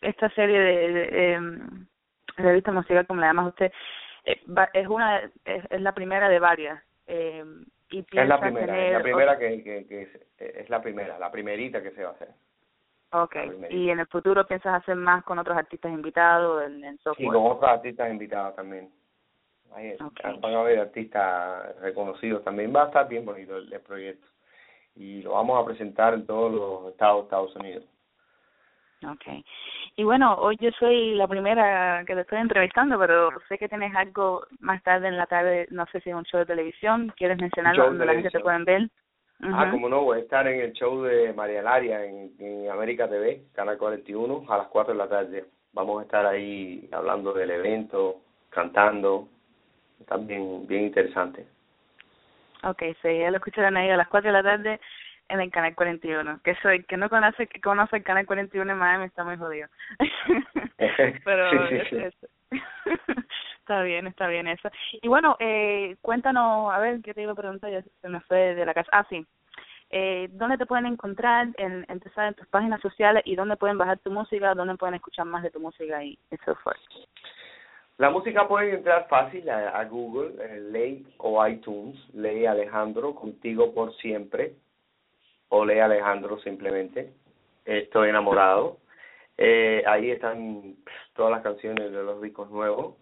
esta 0.02 0.28
serie 0.30 0.58
de, 0.58 0.92
de 0.92 1.32
em, 1.32 1.86
revista 2.36 2.72
musical, 2.72 3.06
como 3.06 3.20
le 3.20 3.26
llamas 3.26 3.48
usted, 3.48 3.72
eh, 4.24 4.40
va- 4.46 4.68
es 4.72 4.86
una 4.86 5.18
es, 5.44 5.64
es 5.70 5.80
la 5.80 5.92
primera 5.92 6.28
de 6.28 6.38
varias. 6.38 6.82
Eh, 7.06 7.44
y 7.90 7.98
Es 8.00 8.28
la 8.28 8.40
primera, 8.40 8.86
es 8.86 8.92
la 8.92 9.02
primera 9.02 9.38
que, 9.38 9.62
que, 9.62 9.86
que 9.86 10.02
es, 10.02 10.08
es 10.38 10.68
la 10.70 10.80
primera, 10.82 11.18
la 11.18 11.30
primerita 11.30 11.82
que 11.82 11.90
se 11.92 12.02
va 12.02 12.10
a 12.10 12.12
hacer. 12.12 12.28
Okay. 13.12 13.48
la. 13.48 13.70
Y 13.70 13.90
en 13.90 14.00
el 14.00 14.06
futuro 14.08 14.44
piensas 14.46 14.74
hacer 14.82 14.96
más 14.96 15.22
con 15.24 15.38
otros 15.38 15.56
artistas 15.56 15.92
invitados 15.92 16.64
en, 16.66 16.82
en 16.84 16.94
Y 16.94 16.98
software. 16.98 17.28
con 17.28 17.36
otros 17.52 17.70
artistas 17.70 18.10
invitados 18.10 18.56
también. 18.56 18.90
Ahí 19.74 19.96
van 20.40 20.54
a 20.54 20.60
haber 20.60 20.80
artistas 20.80 21.76
reconocidos 21.80 22.42
también. 22.44 22.74
Va 22.74 22.84
a 22.84 22.86
estar 22.86 23.08
bien 23.08 23.24
bonito 23.24 23.56
el, 23.56 23.72
el 23.72 23.80
proyecto. 23.80 24.26
Y 24.96 25.22
lo 25.22 25.32
vamos 25.32 25.60
a 25.60 25.66
presentar 25.66 26.14
en 26.14 26.26
todos 26.26 26.52
los 26.52 26.92
estados 26.92 27.18
de 27.18 27.22
Estados 27.24 27.56
Unidos. 27.56 27.84
Okay. 29.14 29.44
Y 29.96 30.04
bueno, 30.04 30.34
hoy 30.36 30.56
yo 30.60 30.70
soy 30.78 31.14
la 31.14 31.28
primera 31.28 32.04
que 32.06 32.14
te 32.14 32.22
estoy 32.22 32.38
entrevistando, 32.38 32.98
pero 32.98 33.30
sé 33.48 33.58
que 33.58 33.68
tienes 33.68 33.94
algo 33.94 34.46
más 34.60 34.82
tarde 34.82 35.08
en 35.08 35.16
la 35.16 35.26
tarde, 35.26 35.66
no 35.70 35.84
sé 35.92 36.00
si 36.00 36.10
es 36.10 36.16
un 36.16 36.24
show 36.24 36.40
de 36.40 36.46
televisión, 36.46 37.12
¿quieres 37.16 37.38
mencionarlo 37.38 37.86
donde 37.86 38.06
la 38.06 38.14
gente 38.14 38.30
te 38.30 38.40
pueden 38.40 38.64
ver? 38.64 38.88
Ah, 39.42 39.68
como 39.70 39.88
no, 39.88 40.02
voy 40.02 40.18
a 40.18 40.22
estar 40.22 40.46
en 40.46 40.60
el 40.60 40.72
show 40.72 41.02
de 41.02 41.32
María 41.34 41.60
Laria 41.60 42.04
en, 42.04 42.32
en 42.38 42.70
América 42.70 43.08
TV, 43.08 43.42
Canal 43.52 43.76
41, 43.76 44.44
a 44.48 44.58
las 44.58 44.68
4 44.68 44.94
de 44.94 44.98
la 44.98 45.08
tarde. 45.08 45.44
Vamos 45.72 46.00
a 46.00 46.04
estar 46.04 46.24
ahí 46.24 46.88
hablando 46.92 47.32
del 47.32 47.50
evento, 47.50 48.20
cantando. 48.48 49.28
Está 50.00 50.16
bien, 50.16 50.66
bien 50.66 50.84
interesante. 50.84 51.46
Okay, 52.70 52.94
sí, 53.02 53.18
ya 53.18 53.30
lo 53.30 53.36
escucharon 53.38 53.76
ahí 53.76 53.90
a 53.90 53.96
las 53.96 54.08
4 54.08 54.28
de 54.30 54.32
la 54.32 54.42
tarde 54.42 54.80
en 55.28 55.40
el 55.40 55.50
canal 55.50 55.74
41. 55.74 56.40
Que 56.42 56.54
soy 56.56 56.84
que 56.84 56.96
no 56.96 57.08
conoce 57.08 57.46
que 57.46 57.60
conoce 57.60 57.96
el 57.96 58.02
canal 58.04 58.26
41 58.26 58.72
en 58.72 58.78
Miami 58.78 59.04
está 59.06 59.24
muy 59.24 59.36
jodido. 59.36 59.68
Pero 61.24 61.68
Sí, 61.68 61.78
sí, 61.80 61.86
sí. 61.90 61.96
es- 61.96 62.30
está 63.60 63.82
bien, 63.82 64.06
está 64.06 64.28
bien 64.28 64.46
eso. 64.48 64.70
Y 65.02 65.08
bueno, 65.08 65.36
eh 65.40 65.96
cuéntanos, 66.02 66.72
a 66.72 66.78
ver, 66.78 67.00
¿qué 67.02 67.14
te 67.14 67.22
iba 67.22 67.32
a 67.32 67.36
preguntar? 67.36 67.70
Ya 67.70 67.82
se 67.82 68.08
me 68.08 68.20
fue 68.22 68.54
de 68.54 68.64
la 68.66 68.74
casa. 68.74 68.88
Ah, 68.92 69.06
sí. 69.08 69.26
Eh, 69.90 70.28
¿Dónde 70.32 70.58
te 70.58 70.66
pueden 70.66 70.86
encontrar? 70.86 71.48
En, 71.56 71.86
sabes, 72.14 72.30
en 72.30 72.34
tus 72.34 72.46
páginas 72.48 72.80
sociales 72.80 73.22
y 73.26 73.36
dónde 73.36 73.56
pueden 73.56 73.78
bajar 73.78 73.98
tu 73.98 74.10
música, 74.10 74.54
dónde 74.54 74.76
pueden 74.76 74.94
escuchar 74.96 75.26
más 75.26 75.42
de 75.42 75.50
tu 75.50 75.60
música 75.60 76.02
y 76.02 76.18
eso 76.30 76.54
fue. 76.56 76.72
La 77.98 78.10
música 78.10 78.48
pueden 78.48 78.74
entrar 78.74 79.06
fácil 79.08 79.48
a, 79.48 79.68
a 79.68 79.84
Google, 79.84 80.34
eh, 80.44 80.60
Ley 80.60 81.06
o 81.18 81.46
iTunes, 81.46 81.96
Ley 82.12 82.44
Alejandro, 82.44 83.14
contigo 83.14 83.72
por 83.72 83.94
siempre, 83.96 84.54
o 85.48 85.64
Ley 85.64 85.78
Alejandro 85.78 86.40
simplemente, 86.40 87.12
estoy 87.64 88.08
enamorado. 88.08 88.78
Eh, 89.38 89.82
ahí 89.86 90.10
están 90.10 90.76
todas 91.14 91.32
las 91.32 91.42
canciones 91.42 91.90
de 91.92 92.02
los 92.02 92.20
discos 92.20 92.50
nuevos 92.50 92.96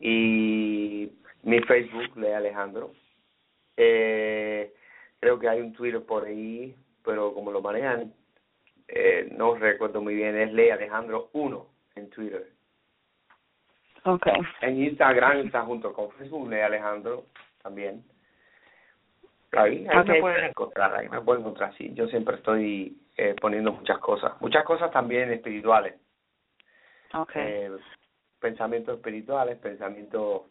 y 0.00 1.12
mi 1.42 1.60
Facebook, 1.60 2.16
Ley 2.16 2.32
Alejandro. 2.32 2.92
Eh, 3.76 4.72
creo 5.20 5.38
que 5.38 5.48
hay 5.48 5.60
un 5.60 5.72
Twitter 5.72 6.02
por 6.02 6.24
ahí, 6.24 6.74
pero 7.04 7.34
como 7.34 7.52
lo 7.52 7.60
manejan, 7.60 8.12
eh, 8.88 9.28
no 9.32 9.54
recuerdo 9.54 10.00
muy 10.00 10.14
bien, 10.14 10.36
es 10.36 10.52
Ley 10.52 10.70
Alejandro 10.70 11.30
1 11.32 11.66
en 11.96 12.10
Twitter. 12.10 12.48
Okay. 14.04 14.34
En 14.62 14.82
Instagram 14.82 15.46
está 15.46 15.62
junto 15.62 15.92
con 15.92 16.10
Facebook 16.12 16.48
de 16.48 16.62
Alejandro 16.62 17.26
también. 17.62 18.04
Ahí, 19.52 19.86
ahí 19.88 20.04
me 20.04 20.14
Ok. 20.14 20.20
pueden 20.20 20.44
encontrar, 20.46 20.94
ahí 20.94 21.08
me 21.08 21.20
pueden 21.20 21.42
encontrar, 21.42 21.74
sí. 21.76 21.92
Yo 21.94 22.08
siempre 22.08 22.36
estoy 22.36 22.96
eh, 23.16 23.36
poniendo 23.40 23.72
muchas 23.72 23.98
cosas, 23.98 24.40
muchas 24.40 24.64
cosas 24.64 24.90
también 24.90 25.30
espirituales, 25.30 25.94
Okay. 27.14 27.42
eh, 27.44 27.70
pensamientos 28.40 28.96
espirituales, 28.96 29.58
pensamientos 29.58 30.42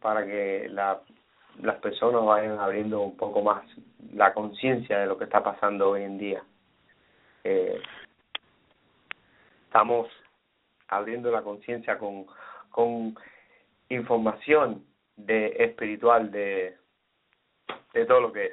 para 0.00 0.24
que 0.24 0.68
la, 0.68 1.00
las 1.62 1.76
personas 1.76 2.24
vayan 2.24 2.58
abriendo 2.58 3.00
un 3.00 3.16
poco 3.16 3.42
más 3.42 3.64
la 4.12 4.34
conciencia 4.34 4.98
de 4.98 5.06
lo 5.06 5.16
que 5.16 5.24
está 5.24 5.42
pasando 5.42 5.90
hoy 5.90 6.02
en 6.02 6.18
día. 6.18 6.42
Eh, 7.44 7.80
estamos 9.64 10.08
abriendo 10.90 11.30
la 11.30 11.42
conciencia 11.42 11.98
con, 11.98 12.26
con 12.70 13.14
información 13.88 14.84
de 15.16 15.54
espiritual 15.58 16.30
de, 16.30 16.76
de 17.94 18.06
todo 18.06 18.20
lo 18.20 18.32
que 18.32 18.46
es. 18.46 18.52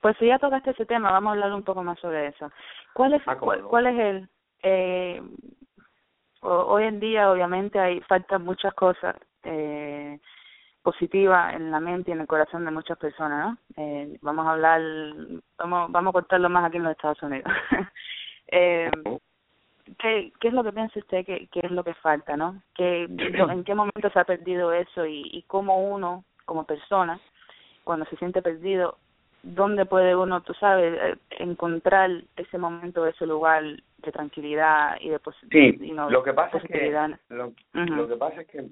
Pues 0.00 0.16
si 0.18 0.26
ya 0.26 0.38
tocaste 0.38 0.70
ese 0.70 0.86
tema, 0.86 1.10
vamos 1.10 1.30
a 1.30 1.32
hablar 1.32 1.52
un 1.52 1.62
poco 1.64 1.82
más 1.82 1.98
sobre 1.98 2.28
eso. 2.28 2.50
¿Cuál 2.94 3.14
es, 3.14 3.22
Ah, 3.26 3.36
cuál, 3.36 3.62
cuál 3.62 3.86
es 3.86 3.98
el... 3.98 4.28
Eh, 4.62 5.22
ho- 6.42 6.66
hoy 6.66 6.84
en 6.84 7.00
día, 7.00 7.30
obviamente, 7.30 7.78
hay 7.78 8.00
faltan 8.02 8.44
muchas 8.44 8.72
cosas 8.74 9.16
eh, 9.42 10.20
positivas 10.82 11.54
en 11.54 11.70
la 11.70 11.80
mente 11.80 12.10
y 12.10 12.14
en 12.14 12.20
el 12.20 12.26
corazón 12.26 12.64
de 12.64 12.70
muchas 12.70 12.98
personas, 12.98 13.50
¿no? 13.52 13.58
Eh, 13.82 14.16
vamos 14.20 14.46
a 14.46 14.52
hablar, 14.52 14.80
vamos, 15.58 15.90
vamos 15.90 16.10
a 16.10 16.12
cortarlo 16.12 16.48
más 16.50 16.64
aquí 16.64 16.76
en 16.76 16.84
los 16.84 16.92
Estados 16.92 17.22
Unidos. 17.22 17.50
eh, 18.48 18.90
¿qué, 19.98 20.32
¿Qué 20.40 20.48
es 20.48 20.54
lo 20.54 20.62
que 20.64 20.72
piensa 20.72 20.98
usted 20.98 21.24
que, 21.24 21.46
que 21.48 21.60
es 21.60 21.70
lo 21.70 21.82
que 21.84 21.94
falta, 21.94 22.36
no? 22.36 22.62
¿Qué, 22.74 23.04
¿En 23.04 23.64
qué 23.64 23.74
momento 23.74 24.10
se 24.10 24.18
ha 24.18 24.24
perdido 24.24 24.72
eso 24.72 25.06
y, 25.06 25.22
y 25.32 25.42
cómo 25.42 25.88
uno, 25.88 26.24
como 26.44 26.64
persona, 26.64 27.18
cuando 27.84 28.04
se 28.06 28.16
siente 28.16 28.42
perdido, 28.42 28.98
dónde 29.42 29.86
puede 29.86 30.16
uno, 30.16 30.40
tú 30.42 30.54
sabes, 30.54 30.98
eh, 31.00 31.16
encontrar 31.38 32.10
ese 32.36 32.58
momento, 32.58 33.06
ese 33.06 33.26
lugar 33.26 33.62
de 33.98 34.12
tranquilidad 34.12 34.96
y 35.00 35.08
de 35.10 35.20
posi- 35.20 35.48
Sí, 35.50 35.78
y 35.86 35.92
no, 35.92 36.10
lo 36.10 36.22
que 36.22 36.32
pasa 36.32 36.56
es 36.58 36.62
que 36.64 36.68
positividad? 36.68 37.10
lo, 37.28 37.52
lo 37.72 38.08
que 38.08 38.16
pasa 38.16 38.40
es 38.40 38.46
que 38.48 38.68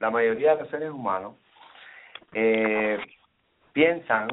la 0.00 0.10
mayoría 0.10 0.54
de 0.54 0.62
los 0.62 0.70
seres 0.70 0.90
humanos 0.90 1.34
eh, 2.32 2.98
piensan 3.72 4.28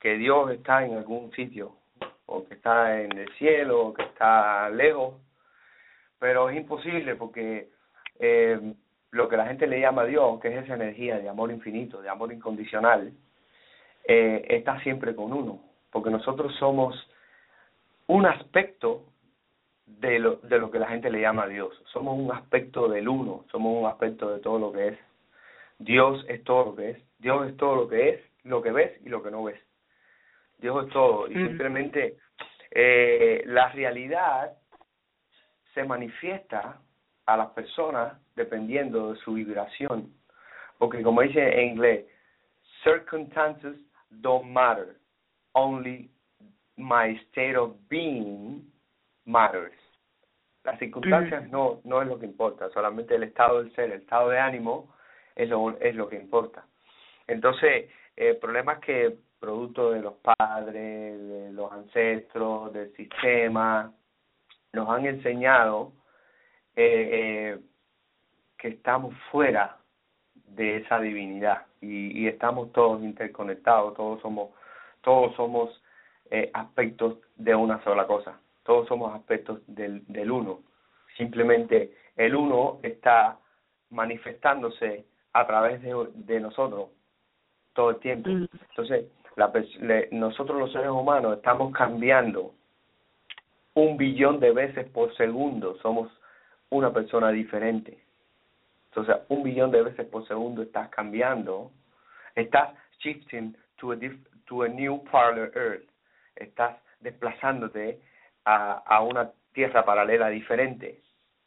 que 0.00 0.16
Dios 0.16 0.50
está 0.50 0.84
en 0.84 0.96
algún 0.96 1.32
sitio 1.32 1.76
o 2.26 2.44
que 2.44 2.54
está 2.54 3.00
en 3.00 3.16
el 3.16 3.32
cielo 3.34 3.86
o 3.86 3.94
que 3.94 4.02
está 4.02 4.68
lejos, 4.70 5.14
pero 6.18 6.50
es 6.50 6.56
imposible 6.56 7.14
porque 7.16 7.68
eh, 8.18 8.74
lo 9.12 9.28
que 9.28 9.36
la 9.36 9.46
gente 9.46 9.66
le 9.66 9.80
llama 9.80 10.04
Dios, 10.04 10.40
que 10.40 10.48
es 10.48 10.64
esa 10.64 10.74
energía 10.74 11.18
de 11.18 11.28
amor 11.28 11.50
infinito, 11.50 12.02
de 12.02 12.08
amor 12.08 12.32
incondicional, 12.32 13.12
eh, 14.04 14.44
está 14.48 14.80
siempre 14.80 15.14
con 15.14 15.32
uno, 15.32 15.60
porque 15.90 16.10
nosotros 16.10 16.54
somos 16.58 16.94
un 18.06 18.26
aspecto 18.26 19.04
de 19.86 20.18
lo, 20.18 20.36
de 20.36 20.58
lo 20.58 20.70
que 20.70 20.78
la 20.78 20.88
gente 20.88 21.10
le 21.10 21.20
llama 21.20 21.46
Dios. 21.46 21.80
Somos 21.92 22.18
un 22.18 22.32
aspecto 22.32 22.88
del 22.88 23.08
uno, 23.08 23.44
somos 23.50 23.80
un 23.80 23.86
aspecto 23.86 24.30
de 24.30 24.40
todo 24.40 24.58
lo 24.58 24.72
que 24.72 24.88
es. 24.88 24.98
Dios 25.78 26.24
es 26.28 26.42
todo 26.44 26.66
lo 26.66 26.76
que 26.76 26.90
es. 26.90 26.98
Dios 27.18 27.48
es 27.48 27.56
todo 27.56 27.76
lo 27.76 27.88
que 27.88 28.10
es, 28.10 28.20
lo 28.44 28.62
que 28.62 28.72
ves 28.72 29.00
y 29.04 29.08
lo 29.08 29.22
que 29.22 29.30
no 29.30 29.44
ves. 29.44 29.60
Dios 30.58 30.86
es 30.86 30.92
todo. 30.92 31.28
Y 31.28 31.34
simplemente 31.34 32.16
eh, 32.70 33.42
la 33.46 33.68
realidad 33.70 34.52
se 35.74 35.84
manifiesta 35.84 36.80
a 37.26 37.36
las 37.36 37.50
personas 37.50 38.14
dependiendo 38.34 39.12
de 39.12 39.18
su 39.20 39.34
vibración. 39.34 40.12
Porque 40.78 41.02
como 41.02 41.22
dice 41.22 41.60
en 41.60 41.72
inglés, 41.72 42.06
circumstances 42.84 43.76
don't 44.10 44.46
matter. 44.46 44.96
Only 45.52 46.10
my 46.76 47.18
state 47.30 47.56
of 47.56 47.76
being 47.88 48.70
matters. 49.24 49.72
Las 50.64 50.78
circunstancias 50.78 51.48
no 51.50 51.80
no 51.84 52.02
es 52.02 52.08
lo 52.08 52.18
que 52.18 52.26
importa, 52.26 52.68
solamente 52.70 53.14
el 53.14 53.22
estado 53.22 53.62
del 53.62 53.72
ser, 53.74 53.92
el 53.92 54.02
estado 54.02 54.30
de 54.30 54.38
ánimo 54.38 54.92
es 55.34 55.48
lo, 55.48 55.78
es 55.78 55.94
lo 55.94 56.08
que 56.08 56.16
importa. 56.16 56.66
Entonces, 57.26 57.90
el 58.16 58.36
problema 58.38 58.74
es 58.74 58.78
que 58.80 59.16
producto 59.38 59.90
de 59.92 60.00
los 60.00 60.14
padres, 60.14 61.18
de 61.28 61.52
los 61.52 61.70
ancestros, 61.72 62.72
del 62.72 62.92
sistema, 62.94 63.92
nos 64.72 64.88
han 64.88 65.06
enseñado 65.06 65.92
eh, 66.74 67.10
eh, 67.12 67.60
que 68.58 68.68
estamos 68.68 69.14
fuera 69.30 69.78
de 70.34 70.78
esa 70.78 71.00
divinidad 71.00 71.66
y, 71.80 72.22
y 72.22 72.28
estamos 72.28 72.72
todos 72.72 73.02
interconectados, 73.02 73.94
todos 73.94 74.20
somos, 74.20 74.50
todos 75.02 75.34
somos 75.36 75.82
eh, 76.30 76.50
aspectos 76.54 77.18
de 77.36 77.54
una 77.54 77.82
sola 77.84 78.06
cosa, 78.06 78.38
todos 78.64 78.88
somos 78.88 79.14
aspectos 79.14 79.60
del, 79.66 80.04
del 80.06 80.30
uno. 80.30 80.60
Simplemente 81.16 81.94
el 82.16 82.34
uno 82.34 82.78
está 82.82 83.38
manifestándose 83.90 85.06
a 85.32 85.46
través 85.46 85.82
de, 85.82 85.94
de 86.14 86.40
nosotros 86.40 86.90
todo 87.74 87.90
el 87.90 87.96
tiempo. 87.98 88.28
Entonces, 88.30 89.06
la, 89.36 89.52
le, 89.80 90.08
nosotros 90.12 90.58
los 90.58 90.72
seres 90.72 90.90
humanos 90.90 91.36
estamos 91.36 91.72
cambiando 91.72 92.54
un 93.74 93.96
billón 93.96 94.40
de 94.40 94.52
veces 94.52 94.88
por 94.88 95.14
segundo, 95.16 95.76
somos 95.78 96.10
una 96.70 96.92
persona 96.92 97.30
diferente. 97.30 97.98
Entonces, 98.86 99.16
un 99.28 99.42
billón 99.42 99.70
de 99.70 99.82
veces 99.82 100.06
por 100.06 100.26
segundo 100.26 100.62
estás 100.62 100.88
cambiando, 100.88 101.70
estás 102.34 102.74
shifting 103.00 103.54
to 103.76 103.92
a, 103.92 103.96
to 104.46 104.62
a 104.62 104.68
new 104.68 105.04
parallel 105.10 105.52
earth, 105.54 105.88
estás 106.34 106.78
desplazándote 107.00 108.00
a, 108.46 108.82
a 108.86 109.02
una 109.02 109.30
tierra 109.52 109.84
paralela 109.84 110.28
diferente 110.28 111.02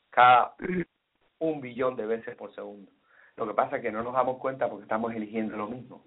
cada 0.09 0.53
un 1.39 1.61
billón 1.61 1.95
de 1.95 2.05
veces 2.05 2.35
por 2.35 2.53
segundo. 2.53 2.91
Lo 3.37 3.47
que 3.47 3.53
pasa 3.53 3.77
es 3.77 3.81
que 3.81 3.91
no 3.91 4.03
nos 4.03 4.13
damos 4.13 4.37
cuenta 4.37 4.69
porque 4.69 4.83
estamos 4.83 5.13
eligiendo 5.13 5.55
lo 5.55 5.67
mismo. 5.67 6.03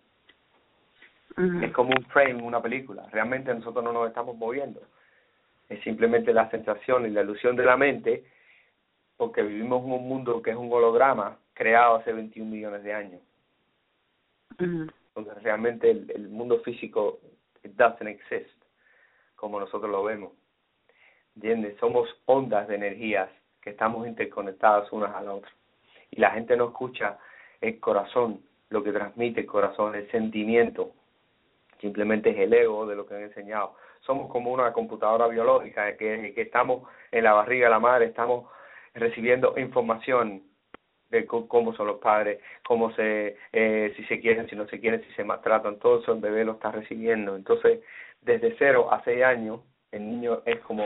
Es 1.62 1.72
como 1.72 1.90
un 1.90 2.04
frame, 2.06 2.42
una 2.42 2.60
película. 2.60 3.06
Realmente 3.10 3.54
nosotros 3.54 3.82
no 3.82 3.92
nos 3.92 4.08
estamos 4.08 4.36
moviendo. 4.36 4.80
Es 5.68 5.82
simplemente 5.82 6.32
la 6.32 6.50
sensación 6.50 7.06
y 7.06 7.10
la 7.10 7.22
ilusión 7.22 7.56
de 7.56 7.64
la 7.64 7.76
mente 7.76 8.24
porque 9.16 9.42
vivimos 9.42 9.84
en 9.84 9.92
un 9.92 10.08
mundo 10.08 10.42
que 10.42 10.50
es 10.50 10.56
un 10.56 10.72
holograma 10.72 11.38
creado 11.54 11.96
hace 11.96 12.12
21 12.12 12.50
millones 12.50 12.82
de 12.82 12.92
años. 12.92 13.20
Donde 14.58 15.34
realmente 15.42 15.90
el, 15.90 16.10
el 16.10 16.28
mundo 16.28 16.60
físico 16.60 17.20
it 17.62 17.72
doesn't 17.76 18.08
exist 18.08 18.50
como 19.36 19.60
nosotros 19.60 19.90
lo 19.90 20.04
vemos. 20.04 20.32
¿Entiendes? 21.34 21.76
Somos 21.78 22.08
ondas 22.26 22.68
de 22.68 22.74
energías 22.74 23.30
que 23.60 23.70
estamos 23.70 24.06
interconectadas 24.06 24.92
unas 24.92 25.14
a 25.14 25.22
la 25.22 25.34
otra. 25.34 25.50
Y 26.10 26.20
la 26.20 26.32
gente 26.32 26.56
no 26.56 26.66
escucha 26.66 27.18
el 27.60 27.80
corazón, 27.80 28.42
lo 28.68 28.82
que 28.82 28.92
transmite 28.92 29.40
el 29.40 29.46
corazón, 29.46 29.94
el 29.94 30.10
sentimiento, 30.10 30.92
simplemente 31.82 32.30
es 32.30 32.38
el 32.38 32.54
ego 32.54 32.86
de 32.86 32.96
lo 32.96 33.04
que 33.04 33.16
han 33.16 33.22
enseñado. 33.24 33.74
Somos 34.00 34.30
como 34.30 34.50
una 34.50 34.72
computadora 34.72 35.26
biológica, 35.26 35.94
que, 35.98 36.32
que 36.34 36.42
estamos 36.42 36.88
en 37.10 37.24
la 37.24 37.34
barriga 37.34 37.66
de 37.66 37.70
la 37.70 37.78
madre, 37.78 38.06
estamos 38.06 38.50
recibiendo 38.94 39.54
información 39.58 40.44
de 41.10 41.26
cómo 41.26 41.74
son 41.74 41.88
los 41.88 41.98
padres, 41.98 42.40
cómo 42.66 42.90
se, 42.94 43.36
eh, 43.52 43.92
si 43.96 44.04
se 44.04 44.18
quieren, 44.18 44.48
si 44.48 44.56
no 44.56 44.66
se 44.66 44.80
quieren, 44.80 45.04
si 45.04 45.12
se 45.12 45.24
maltratan, 45.24 45.78
todo 45.78 46.00
eso 46.00 46.12
el 46.12 46.20
bebé 46.20 46.44
lo 46.44 46.52
está 46.52 46.72
recibiendo. 46.72 47.36
Entonces, 47.36 47.80
desde 48.22 48.56
cero 48.58 48.88
a 48.90 49.04
seis 49.04 49.22
años, 49.22 49.60
el 49.90 50.08
niño 50.08 50.40
es 50.46 50.58
como, 50.60 50.84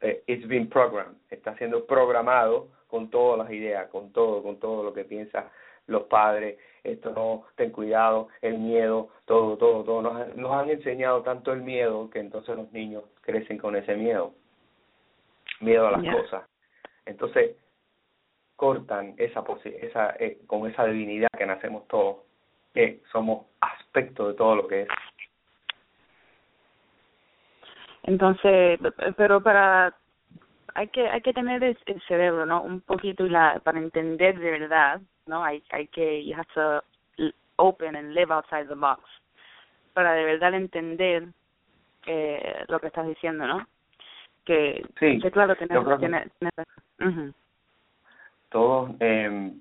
eh, 0.00 0.22
it's 0.28 0.46
been 0.46 0.68
programmed, 0.68 1.16
está 1.28 1.56
siendo 1.56 1.84
programado 1.86 2.68
con 2.86 3.10
todas 3.10 3.38
las 3.38 3.50
ideas, 3.50 3.88
con 3.88 4.12
todo, 4.12 4.44
con 4.44 4.60
todo 4.60 4.84
lo 4.84 4.94
que 4.94 5.04
piensa 5.04 5.50
los 5.88 6.04
padres, 6.04 6.56
esto 6.84 7.12
no, 7.12 7.44
ten 7.56 7.70
cuidado, 7.70 8.28
el 8.42 8.58
miedo, 8.58 9.08
todo, 9.24 9.56
todo, 9.56 9.82
todo. 9.84 10.02
Nos, 10.02 10.36
nos 10.36 10.52
han 10.52 10.70
enseñado 10.70 11.22
tanto 11.22 11.52
el 11.52 11.62
miedo 11.62 12.10
que 12.10 12.20
entonces 12.20 12.54
los 12.56 12.70
niños 12.72 13.04
crecen 13.22 13.58
con 13.58 13.74
ese 13.74 13.96
miedo, 13.96 14.34
miedo 15.60 15.88
a 15.88 15.92
las 15.92 16.14
cosas. 16.14 16.44
Entonces, 17.06 17.56
cortan 18.56 19.14
esa, 19.18 19.42
esa 19.64 20.16
eh, 20.18 20.38
con 20.46 20.70
esa 20.70 20.84
divinidad 20.86 21.28
que 21.36 21.46
nacemos 21.46 21.88
todos, 21.88 22.18
que 22.72 23.02
somos 23.10 23.46
aspecto 23.60 24.28
de 24.28 24.34
todo 24.34 24.56
lo 24.56 24.68
que 24.68 24.82
es. 24.82 24.88
Entonces, 28.04 28.78
pero 29.16 29.42
para 29.42 29.96
hay 30.74 30.88
que 30.88 31.08
hay 31.08 31.22
que 31.22 31.32
tener 31.32 31.64
el, 31.64 32.02
cerebro, 32.06 32.44
¿no? 32.44 32.62
Un 32.62 32.80
poquito 32.80 33.24
la 33.26 33.60
para 33.64 33.78
entender 33.78 34.38
de 34.38 34.50
verdad 34.50 35.00
¿no? 35.26 35.44
Hay, 35.44 35.62
hay 35.70 35.86
que, 35.88 36.24
you 36.24 36.34
have 36.34 36.46
to 36.54 36.82
open 37.56 37.96
and 37.96 38.14
live 38.14 38.32
outside 38.32 38.66
the 38.68 38.74
box 38.74 39.02
para 39.92 40.12
de 40.12 40.24
verdad 40.24 40.54
entender 40.54 41.28
eh, 42.06 42.64
lo 42.68 42.80
que 42.80 42.88
estás 42.88 43.06
diciendo, 43.06 43.46
¿no? 43.46 43.66
Que, 44.44 44.84
sí, 44.98 45.18
que 45.20 45.30
claro, 45.30 45.56
tenemos, 45.56 45.88
que 45.88 45.98
tiene, 45.98 46.26
todos, 48.50 48.90
eh, 49.00 49.52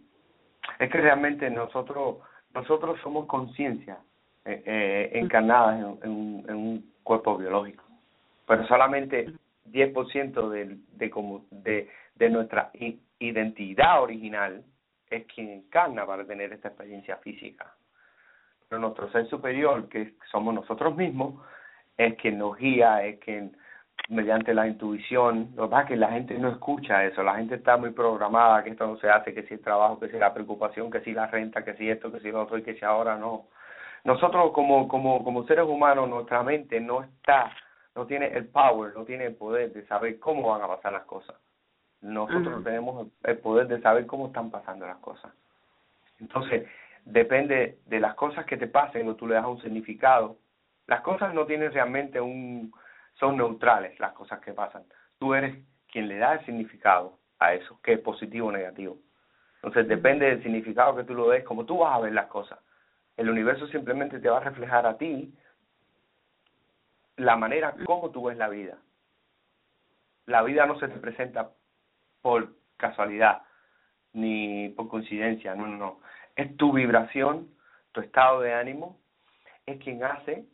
es 0.80 0.91
que 0.91 0.97
realmente 0.97 1.49
nosotros 1.49 2.17
nosotros 2.54 2.99
somos 3.02 3.26
conciencia 3.28 3.97
eh, 4.45 4.62
eh, 4.65 5.10
encarnadas 5.13 5.80
en, 5.80 5.99
en, 6.04 6.12
un, 6.12 6.45
en 6.47 6.56
un 6.56 6.93
cuerpo 7.04 7.38
biológico, 7.38 7.84
pero 8.45 8.67
solamente 8.67 9.34
10% 9.71 10.49
de, 10.49 10.78
de, 10.93 11.10
como, 11.10 11.45
de, 11.49 11.89
de 12.15 12.30
nuestra 12.30 12.71
identidad 13.19 14.02
original 14.02 14.63
es 15.10 15.26
quien 15.28 15.50
encarna 15.50 16.06
para 16.06 16.26
tener 16.26 16.52
esta 16.54 16.70
experiencia 16.70 17.18
física. 17.18 17.74
Pero 18.68 18.82
nuestro 18.82 19.12
ser 19.12 19.28
superior, 19.28 19.88
que 19.89 20.16
somos 20.32 20.54
nosotros 20.54 20.96
mismos, 20.96 21.36
es 21.98 22.16
quien 22.16 22.39
nos 22.39 22.58
guía, 22.58 23.06
es 23.06 23.20
quien 23.20 23.56
mediante 24.10 24.54
la 24.54 24.68
intuición, 24.68 25.52
lo 25.56 25.70
que 25.70 25.86
que 25.89 25.96
la 25.96 26.10
gente 26.10 26.38
no 26.38 26.50
escucha 26.50 27.06
eso, 27.06 27.24
la 27.24 27.36
gente 27.36 27.56
está 27.56 27.78
muy 27.78 27.92
programada, 27.92 28.63
que 28.63 28.72
esto 28.72 28.88
no 28.88 28.98
se 28.98 29.10
hace, 29.10 29.34
que 29.34 29.44
si 29.44 29.54
el 29.54 29.62
trabajo, 29.62 30.00
que 30.00 30.10
si 30.10 30.18
la 30.18 30.34
preocupación, 30.34 30.92
que 30.92 31.02
si 31.02 31.13
la 31.13 31.28
renta, 31.28 31.63
que 31.63 31.76
si 31.76 31.89
esto, 31.89 32.12
que 32.12 32.20
si 32.20 32.32
lo 32.32 32.44
otro 32.44 32.58
y 32.58 32.63
que 32.63 32.76
si 32.76 32.84
ahora 32.84 33.16
no. 33.18 33.48
Nosotros 34.04 34.52
como, 34.52 34.88
como, 34.88 35.24
como 35.24 35.46
seres 35.46 35.66
humanos, 35.66 36.10
nuestra 36.10 36.44
mente 36.44 36.82
no 36.82 37.04
está, 37.04 37.52
no 37.96 38.06
tiene 38.06 38.28
el 38.28 38.48
power, 38.48 38.94
no 38.96 39.06
tiene 39.06 39.26
el 39.28 39.36
poder 39.36 39.72
de 39.72 39.86
saber 39.86 40.20
cómo 40.20 40.50
van 40.50 40.62
a 40.63 40.68
pasar 40.68 40.92
las 40.92 41.04
cosas 41.04 41.36
nosotros 42.04 42.63
tenemos 42.66 43.08
el 43.24 43.38
poder 43.38 43.68
de 43.68 43.82
saber 43.82 44.06
cómo 44.06 44.28
están 44.28 44.52
pasando 44.52 44.86
las 44.86 44.98
cosas. 44.98 45.32
Entonces, 46.20 46.68
depende 47.06 47.80
de 47.86 48.00
las 48.00 48.13
cosas 48.16 48.46
que 48.46 48.58
te 48.58 48.68
pasen 48.68 49.08
o 49.08 49.16
tú 49.16 49.26
le 49.26 49.36
das 49.36 49.46
un 49.46 49.62
significado. 49.62 50.38
Las 50.86 51.02
cosas 51.02 51.34
no 51.34 51.46
tienen 51.46 51.72
realmente 51.72 52.20
un, 52.20 52.74
son 53.13 53.38
neutrales 53.38 53.98
las 54.00 54.12
cosas 54.12 54.42
que 54.42 54.52
pasan. 54.52 54.84
Tú 55.18 55.34
eres 55.34 55.56
quien 55.89 56.10
le 56.10 56.18
da 56.18 56.34
el 56.34 56.46
significado 56.46 57.20
a 57.39 57.54
eso, 57.54 57.80
que 57.82 57.94
es 57.94 58.00
positivo 58.00 58.50
o 58.50 58.52
negativo. 58.52 58.98
Entonces, 59.56 59.88
depende 59.88 60.26
del 60.26 60.44
significado 60.44 60.98
que 60.98 61.06
tú 61.06 61.13
lo 61.13 61.30
des, 61.30 61.46
como 61.46 61.66
tú 61.66 61.78
vas 61.80 61.96
a 61.96 62.02
ver 62.02 62.12
las 62.12 62.28
cosas. 62.28 62.60
El 63.16 63.30
universo 63.30 63.66
simplemente 63.68 64.20
te 64.20 64.30
va 64.30 64.38
a 64.38 64.44
reflejar 64.44 64.86
a 64.86 64.98
ti 64.98 65.34
la 67.16 67.38
manera 67.38 67.76
como 67.86 68.12
tú 68.12 68.26
ves 68.26 68.38
la 68.38 68.50
vida. 68.50 68.78
La 70.26 70.42
vida 70.42 70.66
no 70.66 70.78
se 70.80 70.89
te 70.89 71.00
presenta 71.00 71.52
por 72.24 72.50
casualidad 72.78 73.44
ni 74.14 74.70
por 74.70 74.88
coincidencia, 74.88 75.54
no, 75.54 75.68
no, 75.68 75.78
no. 75.78 76.00
Es 76.36 76.56
tu 76.58 76.72
vibración, 76.72 77.50
tu 77.92 78.02
estado 78.02 78.42
de 78.42 78.54
ánimo, 78.54 78.98
es 79.66 79.80
quien 79.84 80.04
hace 80.04 80.46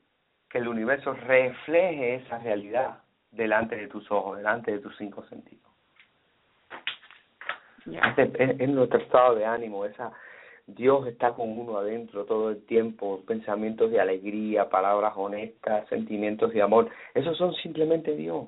que 0.49 0.57
el 0.57 0.67
universo 0.67 1.13
refleje 1.13 2.15
esa 2.15 2.39
realidad 2.39 2.99
delante 3.31 3.75
de 3.75 3.87
tus 3.87 4.09
ojos, 4.11 4.37
delante 4.37 4.71
de 4.71 4.79
tus 4.79 4.97
cinco 4.97 5.23
sentidos. 5.25 5.69
Es, 8.17 8.69
nuestro 8.69 8.99
estado 8.99 9.35
de 9.35 9.45
ánimo, 9.45 9.85
esa 9.85 10.11
Dios 10.67 11.07
está 11.07 11.33
con 11.33 11.57
uno 11.57 11.77
adentro 11.77 12.25
todo 12.25 12.51
el 12.51 12.63
tiempo, 12.65 13.23
pensamientos 13.25 13.89
de 13.89 13.99
alegría, 13.99 14.69
palabras 14.69 15.13
honestas, 15.15 15.87
sentimientos 15.89 16.53
de 16.53 16.61
amor, 16.61 16.89
esos 17.13 17.37
son 17.37 17.53
simplemente 17.55 18.15
Dios. 18.15 18.45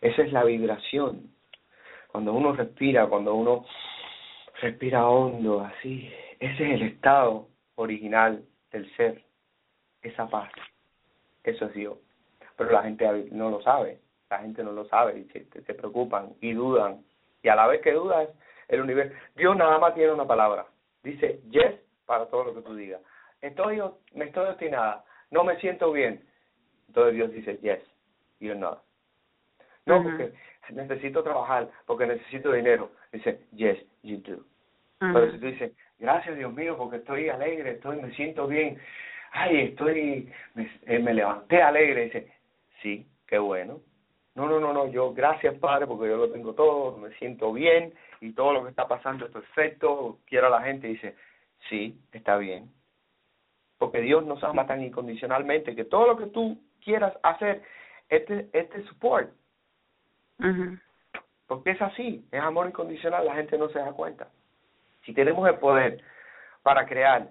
Esa 0.00 0.22
es 0.22 0.32
la 0.32 0.44
vibración 0.44 1.30
cuando 2.12 2.34
uno 2.34 2.52
respira, 2.52 3.06
cuando 3.06 3.34
uno 3.34 3.64
respira 4.60 5.08
hondo, 5.08 5.62
así, 5.62 6.12
ese 6.38 6.66
es 6.66 6.80
el 6.80 6.82
estado 6.82 7.48
original 7.76 8.44
del 8.70 8.94
ser, 8.96 9.24
esa 10.02 10.28
paz, 10.28 10.50
eso 11.42 11.66
es 11.66 11.74
Dios. 11.74 11.96
Pero 12.56 12.70
la 12.70 12.82
gente 12.82 13.06
no 13.32 13.50
lo 13.50 13.62
sabe, 13.62 13.98
la 14.28 14.40
gente 14.40 14.62
no 14.62 14.72
lo 14.72 14.84
sabe 14.84 15.20
y 15.20 15.24
se, 15.30 15.46
se 15.62 15.74
preocupan 15.74 16.34
y 16.42 16.52
dudan. 16.52 17.02
Y 17.42 17.48
a 17.48 17.56
la 17.56 17.66
vez 17.66 17.80
que 17.80 17.92
dudas, 17.92 18.28
el 18.68 18.82
universo, 18.82 19.14
Dios 19.34 19.56
nada 19.56 19.78
más 19.78 19.94
tiene 19.94 20.12
una 20.12 20.26
palabra, 20.26 20.66
dice 21.02 21.40
yes 21.50 21.74
para 22.04 22.26
todo 22.26 22.44
lo 22.44 22.54
que 22.54 22.60
tú 22.60 22.74
digas. 22.74 23.00
Estoy, 23.40 23.80
me 24.14 24.26
estoy 24.26 24.50
obstinada, 24.50 25.02
no 25.30 25.44
me 25.44 25.58
siento 25.60 25.90
bien. 25.92 26.22
Entonces 26.88 27.14
Dios 27.14 27.32
dice 27.32 27.58
yes, 27.62 27.80
you're 28.38 28.58
not. 28.58 28.82
No, 29.86 30.02
porque 30.02 30.32
necesito 30.70 31.22
trabajar, 31.22 31.68
porque 31.86 32.06
necesito 32.06 32.52
dinero. 32.52 32.90
Dice, 33.12 33.40
yes, 33.52 33.78
you 34.02 34.18
do. 34.18 34.44
Pero 34.98 35.32
si 35.32 35.38
tú 35.38 35.46
dices, 35.46 35.72
gracias 35.98 36.36
Dios 36.36 36.52
mío, 36.52 36.76
porque 36.76 36.98
estoy 36.98 37.28
alegre, 37.28 37.72
estoy, 37.72 38.00
me 38.00 38.14
siento 38.14 38.46
bien, 38.46 38.78
ay, 39.32 39.62
estoy, 39.62 40.32
me, 40.54 40.70
eh, 40.86 40.98
me 41.00 41.12
levanté 41.12 41.60
alegre, 41.60 42.04
dice, 42.04 42.32
sí, 42.82 43.06
qué 43.26 43.38
bueno. 43.38 43.80
No, 44.34 44.46
no, 44.46 44.60
no, 44.60 44.72
no, 44.72 44.88
yo, 44.90 45.12
gracias 45.12 45.58
Padre, 45.58 45.86
porque 45.86 46.08
yo 46.08 46.16
lo 46.16 46.30
tengo 46.30 46.54
todo, 46.54 46.96
me 46.98 47.10
siento 47.16 47.52
bien 47.52 47.92
y 48.20 48.32
todo 48.32 48.52
lo 48.52 48.62
que 48.62 48.70
está 48.70 48.86
pasando 48.86 49.26
es 49.26 49.32
perfecto, 49.32 50.18
quiero 50.26 50.46
a 50.46 50.50
la 50.50 50.62
gente, 50.62 50.86
dice, 50.86 51.16
sí, 51.68 51.98
está 52.12 52.36
bien. 52.36 52.70
Porque 53.78 54.00
Dios 54.00 54.24
nos 54.24 54.42
ama 54.44 54.66
tan 54.66 54.82
incondicionalmente 54.82 55.74
que 55.74 55.84
todo 55.84 56.06
lo 56.06 56.16
que 56.16 56.26
tú 56.26 56.58
quieras 56.84 57.12
hacer, 57.24 57.62
este, 58.08 58.48
este 58.52 58.84
support. 58.84 59.30
Porque 61.46 61.70
es 61.70 61.82
así, 61.82 62.26
es 62.30 62.40
amor 62.40 62.66
incondicional, 62.66 63.26
la 63.26 63.34
gente 63.34 63.58
no 63.58 63.68
se 63.68 63.78
da 63.78 63.92
cuenta. 63.92 64.28
Si 65.04 65.12
tenemos 65.12 65.48
el 65.48 65.56
poder 65.56 66.02
para 66.62 66.86
crear 66.86 67.28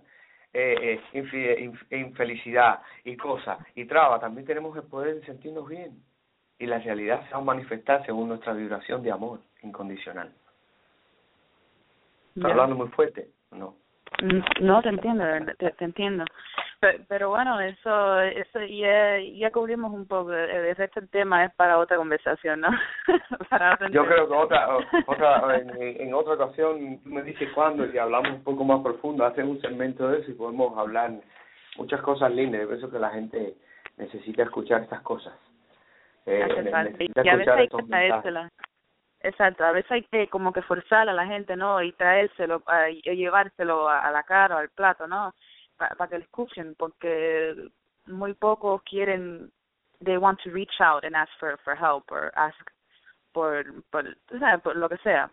eh, 0.54 1.00
eh, 1.14 1.72
infelicidad 1.92 2.82
y 3.04 3.16
cosas 3.16 3.60
y 3.76 3.86
trabas, 3.86 4.22
también 4.22 4.46
tenemos 4.46 4.76
el 4.76 4.84
poder 4.84 5.16
de 5.16 5.26
sentirnos 5.26 5.68
bien. 5.68 6.04
Y 6.60 6.68
la 6.68 6.80
realidad 6.80 7.26
se 7.26 7.32
va 7.34 7.40
a 7.40 7.44
manifestar 7.44 8.06
según 8.06 8.30
nuestra 8.30 8.54
vibración 8.54 9.02
de 9.02 9.12
amor 9.12 9.40
incondicional. 9.64 10.32
¿Estás 12.36 12.52
hablando 12.52 12.76
muy 12.76 12.90
fuerte? 12.90 13.30
No. 13.52 13.76
Mm, 14.22 14.66
no, 14.66 14.82
te 14.82 14.90
entiendo, 14.90 15.24
te, 15.58 15.72
te 15.72 15.86
entiendo. 15.86 16.26
Pero, 17.08 17.30
bueno, 17.30 17.60
eso 17.60 18.22
eso 18.22 18.60
ya, 18.60 19.20
ya 19.20 19.52
cubrimos 19.52 19.94
un 19.94 20.08
poco. 20.08 20.34
El 20.34 20.76
resto 20.76 21.00
del 21.00 21.10
tema 21.10 21.46
es 21.46 21.54
para 21.54 21.78
otra 21.78 21.98
conversación, 21.98 22.62
¿no? 22.62 22.70
para 23.50 23.78
Yo 23.92 24.04
creo 24.04 24.28
que 24.28 24.34
otra, 24.34 24.78
otra 25.06 25.58
en, 25.58 26.02
en 26.02 26.14
otra 26.14 26.34
ocasión 26.34 27.00
tú 27.04 27.10
me 27.10 27.22
dices 27.22 27.50
cuándo 27.54 27.86
y 27.86 27.98
hablamos 28.00 28.32
un 28.32 28.44
poco 28.44 28.64
más 28.64 28.82
profundo. 28.82 29.24
Hacemos 29.24 29.58
un 29.58 29.62
segmento 29.62 30.08
de 30.08 30.22
eso 30.22 30.32
y 30.32 30.34
podemos 30.34 30.76
hablar 30.76 31.12
muchas 31.78 32.02
cosas 32.02 32.32
lindas. 32.32 32.62
Yo 32.62 32.74
eso 32.74 32.90
que 32.90 33.00
la 33.00 33.12
gente 33.12 33.54
necesita 33.98 34.42
escuchar 34.42 34.82
estas 34.82 35.02
cosas. 35.02 35.34
Eh, 36.26 36.48
y 37.00 37.30
a 37.30 37.36
veces 37.36 37.54
hay 37.54 37.68
que 37.68 37.84
traérsela. 37.84 38.50
Exacto, 39.24 39.64
a 39.64 39.72
veces 39.72 39.92
hay 39.92 40.04
que 40.04 40.28
como 40.30 40.52
que 40.52 40.64
forzar 40.64 41.08
a 41.08 41.14
la 41.14 41.28
gente, 41.28 41.56
¿no? 41.56 41.80
Y 41.84 41.92
traérselo, 41.92 42.64
y 42.90 43.02
llevárselo 43.16 43.88
a, 43.88 44.00
a 44.00 44.12
la 44.12 44.24
cara 44.24 44.56
o 44.56 44.58
al 44.58 44.70
plato, 44.70 45.06
¿no? 45.06 45.32
Para 45.90 46.10
que 46.10 46.18
lo 46.18 46.24
escuchen 46.24 46.76
porque 46.78 47.70
muy 48.06 48.34
pocos 48.34 48.82
quieren 48.84 49.52
they 50.04 50.18
want 50.18 50.40
to 50.44 50.50
reach 50.52 50.80
out 50.80 51.04
and 51.04 51.16
ask 51.16 51.32
for 51.40 51.58
for 51.64 51.76
help 51.76 52.12
or 52.12 52.32
ask 52.36 52.58
por 53.34 53.64
por, 53.92 54.06
¿sabes? 54.40 54.62
por 54.62 54.76
lo 54.76 54.90
que 54.90 54.98
sea. 54.98 55.30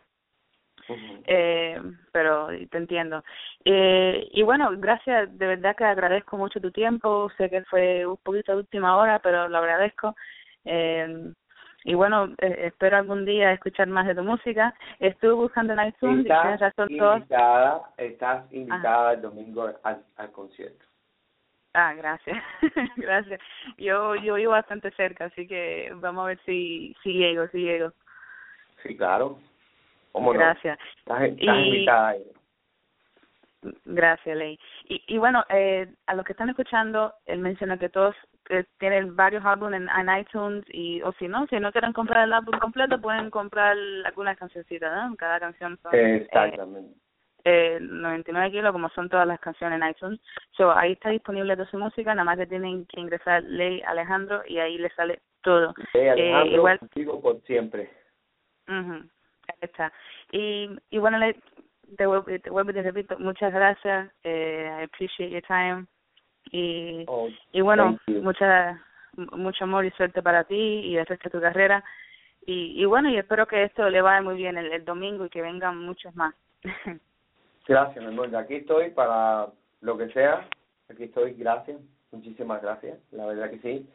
Eh, 1.27 1.79
pero 2.13 2.49
te 2.71 2.79
entiendo. 2.79 3.23
Eh, 3.65 4.27
y 4.33 4.43
bueno 4.43 4.71
gracias 4.77 5.37
de 5.39 5.47
verdad 5.47 5.77
que 5.77 5.85
agradezco 5.85 6.37
mucho 6.37 6.61
tu 6.61 6.71
tiempo. 6.71 7.31
Sé 7.37 7.51
que 7.51 7.63
fue 7.65 8.07
un 8.07 8.17
poquito 8.19 8.53
de 8.53 8.59
última 8.59 8.97
hora 8.97 9.19
pero 9.19 9.49
lo 9.49 9.59
agradezco. 9.59 10.17
Eh, 10.65 11.33
y 11.89 11.95
bueno, 11.95 12.27
eh, 12.43 12.67
espero 12.67 12.99
algún 12.99 13.25
día 13.25 13.51
escuchar 13.51 13.87
más 13.87 14.07
de 14.07 14.15
tu 14.15 14.23
música. 14.23 14.75
Estuve 15.01 15.33
buscando 15.33 15.73
en 15.73 15.89
iTunes 15.89 16.27
estás 16.27 16.91
invitada, 16.91 17.83
Estás 17.97 18.53
invitada 18.53 19.15
el 19.15 19.23
domingo 19.23 19.73
al, 19.83 20.05
al 20.17 20.33
concierto. 20.33 20.85
Ah, 21.73 21.95
gracias, 21.95 22.37
gracias. 22.97 23.41
Yo 23.79 24.15
yo 24.17 24.35
vivo 24.35 24.53
bastante 24.53 24.91
cerca, 24.91 25.27
así 25.27 25.47
que 25.47 25.91
vamos 25.95 26.25
a 26.25 26.27
ver 26.27 26.41
si 26.45 26.95
si 27.03 27.15
llego, 27.15 27.49
si 27.49 27.59
llego. 27.59 27.91
Sí, 28.83 28.95
claro. 28.95 29.39
gracias. 30.15 30.79
Estás, 30.99 31.23
invitada. 31.39 32.17
Gracias, 33.85 34.37
Ley. 34.37 34.59
Y, 34.85 35.03
y 35.07 35.19
bueno, 35.19 35.45
eh, 35.49 35.89
a 36.07 36.15
los 36.15 36.25
que 36.25 36.33
están 36.33 36.49
escuchando, 36.49 37.15
él 37.27 37.41
menciona 37.41 37.79
que 37.79 37.89
todos 37.89 38.15
eh, 38.51 38.65
tienen 38.79 39.17
varios 39.17 39.45
álbumes 39.45 39.83
en, 39.83 40.19
iTunes 40.19 40.65
y 40.69 41.03
o 41.03 41.13
si 41.13 41.27
no, 41.29 41.47
si 41.49 41.59
no 41.59 41.73
quieren 41.73 41.93
comprar 41.93 42.25
el 42.25 42.33
álbum 42.33 42.59
completo, 42.59 43.01
pueden 43.01 43.31
comprar 43.31 43.77
algunas 44.05 44.39
cancioncitas, 44.39 44.93
¿no? 44.93 45.17
Cada 45.17 45.41
canción 45.41 45.79
son... 45.83 45.95
Exactamente. 45.95 46.95
Eh, 47.45 47.79
99 47.81 48.51
kilos 48.51 48.73
como 48.73 48.89
son 48.91 49.09
todas 49.09 49.27
las 49.27 49.41
canciones 49.41 49.81
en 49.81 49.89
iTunes. 49.89 50.21
So, 50.53 50.71
ahí 50.73 50.93
está 50.93 51.11
disponible 51.11 51.57
toda 51.57 51.71
su 51.71 51.79
música, 51.79 52.15
nada 52.15 52.25
más 52.25 52.37
que 52.37 52.47
tienen 52.47 52.85
que 52.87 53.01
ingresar 53.01 53.43
Ley 53.45 53.83
Alejandro 53.87 54.43
y 54.47 54.59
ahí 54.59 54.77
le 54.79 54.91
sale 54.91 55.21
todo. 55.43 55.75
Ley 55.95 56.09
Alejandro, 56.09 56.53
eh, 56.53 56.55
igual, 56.55 56.79
contigo 56.79 57.21
por 57.21 57.41
siempre. 57.43 57.91
mhm 58.67 59.09
ahí 59.49 59.59
está. 59.63 59.93
Y, 60.33 60.71
y 60.91 60.99
bueno, 60.99 61.19
le, 61.19 61.37
te, 61.97 62.07
vuelvo, 62.07 62.25
te 62.25 62.51
vuelvo 62.51 62.71
y 62.71 62.75
te 62.75 62.83
repito, 62.83 63.19
muchas 63.19 63.53
gracias. 63.53 64.11
Eh, 64.25 64.69
I 64.81 64.85
appreciate 64.85 65.31
your 65.31 65.43
time. 65.43 65.87
Y 66.51 67.05
oh, 67.07 67.29
y 67.53 67.61
bueno 67.61 67.99
mucha 68.07 68.83
mucho 69.17 69.65
amor 69.65 69.85
y 69.85 69.91
suerte 69.91 70.23
para 70.23 70.45
ti 70.45 70.55
y 70.55 70.97
el 70.97 71.07
resto 71.07 71.29
de 71.29 71.39
tu 71.39 71.41
carrera. 71.41 71.85
Y 72.47 72.81
y 72.81 72.85
bueno 72.85 73.11
y 73.11 73.19
espero 73.19 73.47
que 73.47 73.65
esto 73.65 73.89
le 73.91 74.01
vaya 74.01 74.23
muy 74.23 74.37
bien 74.37 74.57
el, 74.57 74.73
el 74.73 74.85
domingo 74.85 75.27
y 75.27 75.31
que 75.31 75.43
vengan 75.43 75.79
muchos 75.79 76.15
más. 76.15 76.35
Gracias 77.69 78.03
mi 78.03 78.11
amor. 78.11 78.35
Aquí 78.35 78.57
estoy 78.57 78.91
para 78.91 79.49
lo 79.83 79.99
que 79.99 80.09
sea. 80.11 80.49
Aquí 80.89 81.05
estoy 81.05 81.35
gracias. 81.35 81.79
Muchísimas 82.13 82.63
gracias 82.63 82.99
la 83.13 83.27
verdad 83.27 83.51
que 83.51 83.59
sí. 83.59 83.89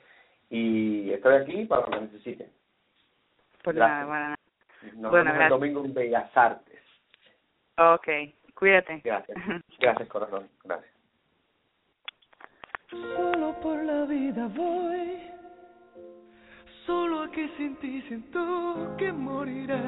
Y 0.49 1.11
estoy 1.11 1.35
aquí 1.35 1.65
para 1.65 1.81
lo 1.81 1.91
que 1.91 2.01
necesite. 2.01 2.49
Pues 3.63 3.75
nada, 3.77 4.05
bueno, 4.05 4.35
Nos 4.97 5.11
vemos 5.11 5.41
el 5.41 5.49
domingo 5.49 5.85
en 5.85 5.93
Bellas 5.93 6.29
Artes 6.35 6.82
okay 7.77 8.35
cuídate 8.55 9.01
gracias 9.03 9.37
gracias 9.79 10.09
corazón 10.09 10.49
gracias 10.63 10.93
Solo 13.15 13.59
por 13.59 13.83
la 13.83 14.05
vida 14.05 14.47
voy. 14.55 15.17
Solo 16.85 17.23
aquí 17.23 17.49
sin 17.57 17.75
ti 17.77 18.01
siento 18.07 18.95
que 18.97 19.11
moriré. 19.11 19.81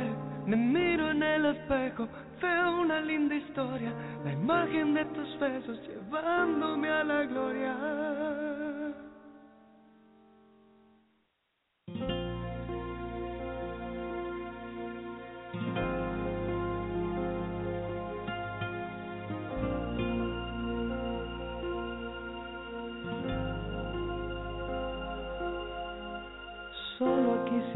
Me 0.46 0.56
miro 0.56 1.12
en 1.12 1.22
el 1.22 1.46
espejo, 1.46 2.08
veo 2.42 2.82
una 2.82 3.02
linda 3.02 3.36
historia. 3.36 3.94
La 4.24 4.34
imagen 4.34 4.94
de 4.96 5.06
tus 5.06 5.40
besos 5.40 5.80
llevándome 5.88 6.90
a 6.90 7.04
la 7.04 7.24
gloria. 7.26 8.45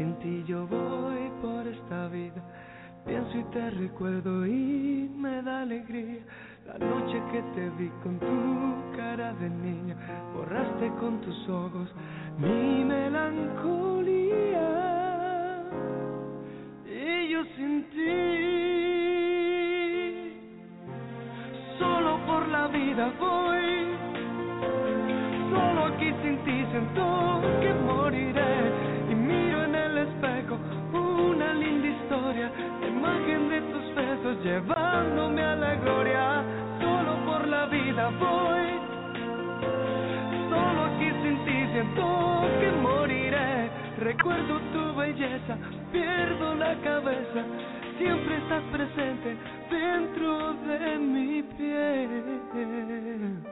Sin 0.00 0.14
ti 0.20 0.42
yo 0.46 0.66
voy 0.66 1.30
por 1.42 1.68
esta 1.68 2.08
vida. 2.08 2.40
Pienso 3.04 3.36
y 3.36 3.44
te 3.52 3.68
recuerdo 3.68 4.46
y 4.46 5.10
me 5.14 5.42
da 5.42 5.60
alegría. 5.60 6.22
La 6.66 6.78
noche 6.78 7.20
que 7.30 7.42
te 7.54 7.68
vi 7.76 7.90
con 8.02 8.18
tu 8.18 8.96
cara 8.96 9.34
de 9.34 9.50
niña, 9.50 9.94
borraste 10.34 10.88
con 11.00 11.20
tus 11.20 11.46
ojos 11.50 11.94
mi 12.38 12.82
melancolía. 12.82 14.24
Y 16.86 17.28
yo 17.32 17.44
sin 17.56 17.84
ti, 17.90 18.08
solo 21.78 22.24
por 22.24 22.48
la 22.48 22.68
vida 22.68 23.12
voy. 23.20 23.98
Solo 25.50 25.84
aquí 25.92 26.10
sin 26.22 26.38
ti 26.44 26.64
siento 26.70 27.09
llevándome 34.42 35.42
a 35.42 35.56
la 35.56 35.74
gloria. 35.76 36.44
Solo 36.80 37.24
por 37.24 37.48
la 37.48 37.66
vida 37.66 38.10
voy, 38.18 38.66
solo 40.48 40.84
aquí 40.84 41.10
sin 41.22 41.44
ti 41.44 41.66
siento 41.72 42.48
que 42.60 42.70
moriré. 42.82 43.70
Recuerdo 43.98 44.60
tu 44.72 44.94
belleza, 44.94 45.56
pierdo 45.92 46.54
la 46.54 46.74
cabeza, 46.80 47.44
siempre 47.98 48.36
estás 48.38 48.62
presente 48.72 49.36
dentro 49.70 50.54
de 50.54 50.98
mi 50.98 51.42
piel. 51.42 53.50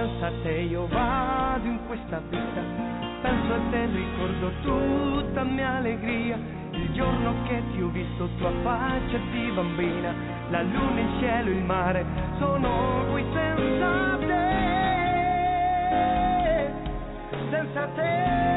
senza 0.00 0.30
te 0.42 0.62
io 0.62 0.88
vado 0.88 1.66
in 1.66 1.78
questa 1.86 2.20
vita, 2.30 3.09
penso 3.20 3.54
a 3.54 3.58
te, 3.70 3.86
ricordo 3.86 4.50
tutta 4.62 5.44
mia 5.44 5.76
allegria, 5.76 6.38
il 6.72 6.92
giorno 6.92 7.34
che 7.46 7.62
ti 7.72 7.82
ho 7.82 7.88
visto 7.88 8.28
tua 8.38 8.52
faccia 8.62 9.18
di 9.30 9.50
bambina, 9.54 10.14
la 10.50 10.62
luna, 10.62 11.00
il 11.00 11.20
cielo, 11.20 11.50
il 11.50 11.64
mare, 11.64 12.04
sono 12.38 13.04
qui 13.10 13.24
senza 13.32 14.18
te, 14.18 14.40
senza 17.50 17.86
te. 17.94 18.49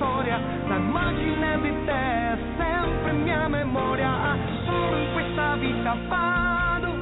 Storia, 0.00 0.40
l'immagine 0.66 1.60
di 1.60 1.74
te 1.84 1.92
è 1.92 2.36
sempre 2.56 3.12
mia 3.12 3.48
memoria. 3.48 4.34
Solo 4.64 4.96
in 4.96 5.12
questa 5.12 5.56
vita 5.56 5.94
vado, 6.08 6.94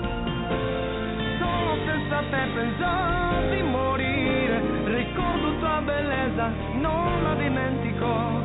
solo 1.39 1.77
senza 1.87 2.23
te 2.29 2.43
pensò 2.55 3.55
di 3.55 3.63
morire. 3.63 4.61
Ricordo 4.85 5.59
tua 5.61 5.81
bellezza, 5.85 6.51
non 6.75 7.23
la 7.23 7.35
dimentico, 7.35 8.43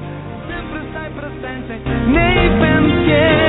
sempre 0.47 0.81
stai 0.91 1.09
presente 1.09 1.79
nei 2.05 2.49
pensieri 2.59 3.42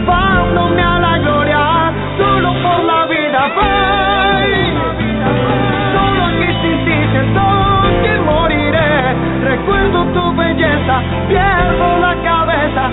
llevándome 0.00 0.82
a 0.82 0.98
la 0.98 1.18
gloria. 1.18 1.92
Solo 2.18 2.52
por 2.62 2.84
la 2.84 3.06
vida 3.06 3.40
voy, 3.56 4.52
solo 5.94 6.24
aquí 6.24 6.48
sin 6.62 6.84
ti 6.84 6.96
siento 7.12 7.42
que 8.02 8.20
moriré. 8.20 9.14
Recuerdo 9.44 10.04
tu 10.12 10.36
belleza, 10.36 11.02
pierdo 11.28 11.98
la 11.98 12.14
cabeza, 12.22 12.90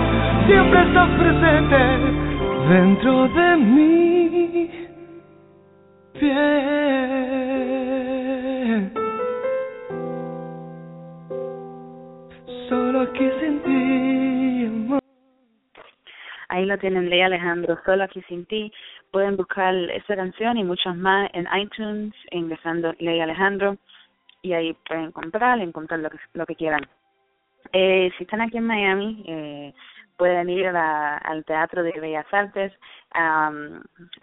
siempre 0.48 0.82
estás 0.82 1.10
presente 1.10 1.78
dentro 2.70 3.28
de 3.30 3.58
mi 3.58 4.07
Ahí 16.58 16.66
lo 16.66 16.80
tienen, 16.80 17.12
Ley 17.12 17.22
Alejandro, 17.22 17.78
solo 17.86 18.04
aquí 18.04 18.20
sin 18.24 18.44
ti. 18.48 18.74
Pueden 19.12 19.38
buscar 19.38 19.76
esa 19.76 20.16
canción 20.16 20.58
y 20.58 20.64
muchas 20.64 20.96
más 20.96 21.30
en 21.34 21.48
iTunes, 21.56 22.16
ingresando 22.32 22.96
Ley 22.98 23.20
Alejandro, 23.20 23.78
y 24.42 24.54
ahí 24.54 24.76
pueden 24.90 25.12
comprar, 25.12 25.60
encontrar 25.60 26.00
lo 26.00 26.10
que, 26.10 26.18
lo 26.34 26.48
que 26.48 26.56
quieran. 26.56 26.82
Eh, 27.74 28.12
si 28.18 28.24
están 28.24 28.42
aquí 28.42 28.58
en 28.58 28.66
Miami, 28.66 29.24
eh, 29.28 29.74
pueden 30.18 30.50
ir 30.50 30.66
al 30.66 31.46
Teatro 31.46 31.84
de 31.84 31.92
Bellas 31.92 32.26
Artes, 32.32 32.74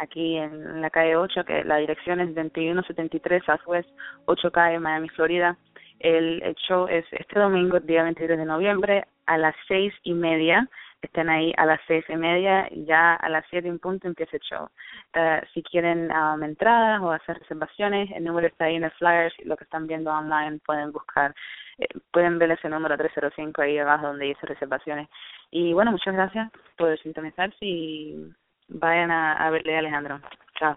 aquí 0.01 0.37
en 0.37 0.81
la 0.81 0.91
calle 0.91 1.15
8, 1.15 1.45
que 1.45 1.63
la 1.63 1.77
dirección 1.77 2.19
es 2.19 2.35
2173 2.35 3.45
Southwest 3.45 3.89
8 4.25 4.51
calle 4.51 4.81
Miami, 4.81 5.09
Florida. 5.11 5.57
El, 6.01 6.43
el 6.43 6.57
show 6.57 6.89
es 6.89 7.05
este 7.13 7.39
domingo, 7.39 7.79
día 7.79 8.03
23 8.03 8.39
de 8.39 8.45
noviembre, 8.45 9.05
a 9.27 9.39
las 9.39 9.55
seis 9.69 9.95
y 10.03 10.15
media. 10.15 10.69
Estén 11.05 11.29
ahí 11.29 11.53
a 11.59 11.67
las 11.67 11.81
seis 11.87 12.05
y 12.09 12.17
media, 12.17 12.67
y 12.71 12.87
ya 12.87 13.15
a 13.15 13.29
las 13.29 13.45
siete 13.51 13.69
en 13.69 13.79
punto 13.79 14.09
empieza 14.09 14.37
el 14.37 14.43
show. 14.43 14.69
Eh, 15.13 15.43
si 15.53 15.63
quieren 15.63 16.11
um, 16.11 16.43
entradas 16.43 17.01
o 17.03 17.13
hacer 17.13 17.39
reservaciones, 17.39 18.11
el 18.13 18.25
número 18.25 18.47
está 18.47 18.65
ahí 18.65 18.77
en 18.77 18.85
el 18.85 18.91
flyer, 18.93 19.31
si 19.33 19.45
lo 19.45 19.57
que 19.57 19.65
están 19.65 19.87
viendo 19.87 20.11
online 20.11 20.61
pueden 20.65 20.93
buscar, 20.93 21.35
eh, 21.79 21.89
pueden 22.11 22.39
ver 22.39 22.53
ese 22.53 22.69
número 22.71 22.97
305 22.97 23.61
ahí 23.61 23.79
abajo 23.79 24.07
donde 24.07 24.27
dice 24.27 24.47
reservaciones. 24.47 25.09
Y 25.51 25.75
bueno, 25.75 25.93
muchas 25.93 26.15
gracias 26.15 26.51
por 26.77 26.99
sintonizarse 27.01 27.57
y 27.61 28.33
vayan 28.69 29.11
a, 29.11 29.35
a 29.35 29.51
verle 29.51 29.77
a 29.77 29.81
Alejandro. 29.81 30.21
Chao. 30.59 30.77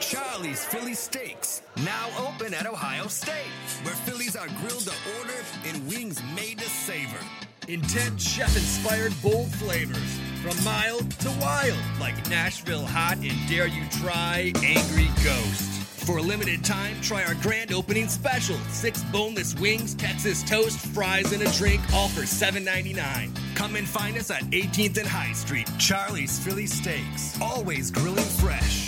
Charlie's 0.00 0.64
Philly 0.64 0.94
Steaks, 0.94 1.62
now 1.78 2.08
open 2.18 2.54
at 2.54 2.66
Ohio 2.66 3.08
State, 3.08 3.50
where 3.82 3.94
Phillies 3.94 4.36
are 4.36 4.46
grilled 4.60 4.86
to 4.86 4.92
order 5.18 5.34
and 5.66 5.86
wings 5.88 6.22
made 6.36 6.58
to 6.58 6.68
savor. 6.68 7.18
Intense 7.66 8.22
chef-inspired 8.22 9.12
bold 9.22 9.52
flavors, 9.56 10.20
from 10.42 10.62
mild 10.64 11.10
to 11.20 11.30
wild, 11.40 11.78
like 12.00 12.30
Nashville 12.30 12.86
Hot 12.86 13.16
and 13.16 13.48
Dare 13.48 13.66
You 13.66 13.84
Try 13.90 14.52
Angry 14.62 15.08
Ghost. 15.24 15.82
For 16.06 16.18
a 16.18 16.22
limited 16.22 16.64
time, 16.64 16.98
try 17.02 17.24
our 17.24 17.34
grand 17.34 17.72
opening 17.72 18.08
special: 18.08 18.56
six 18.70 19.02
boneless 19.04 19.54
wings, 19.56 19.94
Texas 19.94 20.42
toast, 20.42 20.78
fries, 20.78 21.32
and 21.32 21.42
a 21.42 21.52
drink, 21.52 21.80
all 21.92 22.08
for 22.08 22.22
$7.99. 22.22 23.30
Come 23.56 23.76
and 23.76 23.86
find 23.86 24.16
us 24.16 24.30
at 24.30 24.42
18th 24.44 24.96
and 24.98 25.08
High 25.08 25.32
Street. 25.32 25.68
Charlie's 25.78 26.38
Philly 26.38 26.66
Steaks, 26.66 27.38
always 27.42 27.90
grilling 27.90 28.24
fresh. 28.24 28.87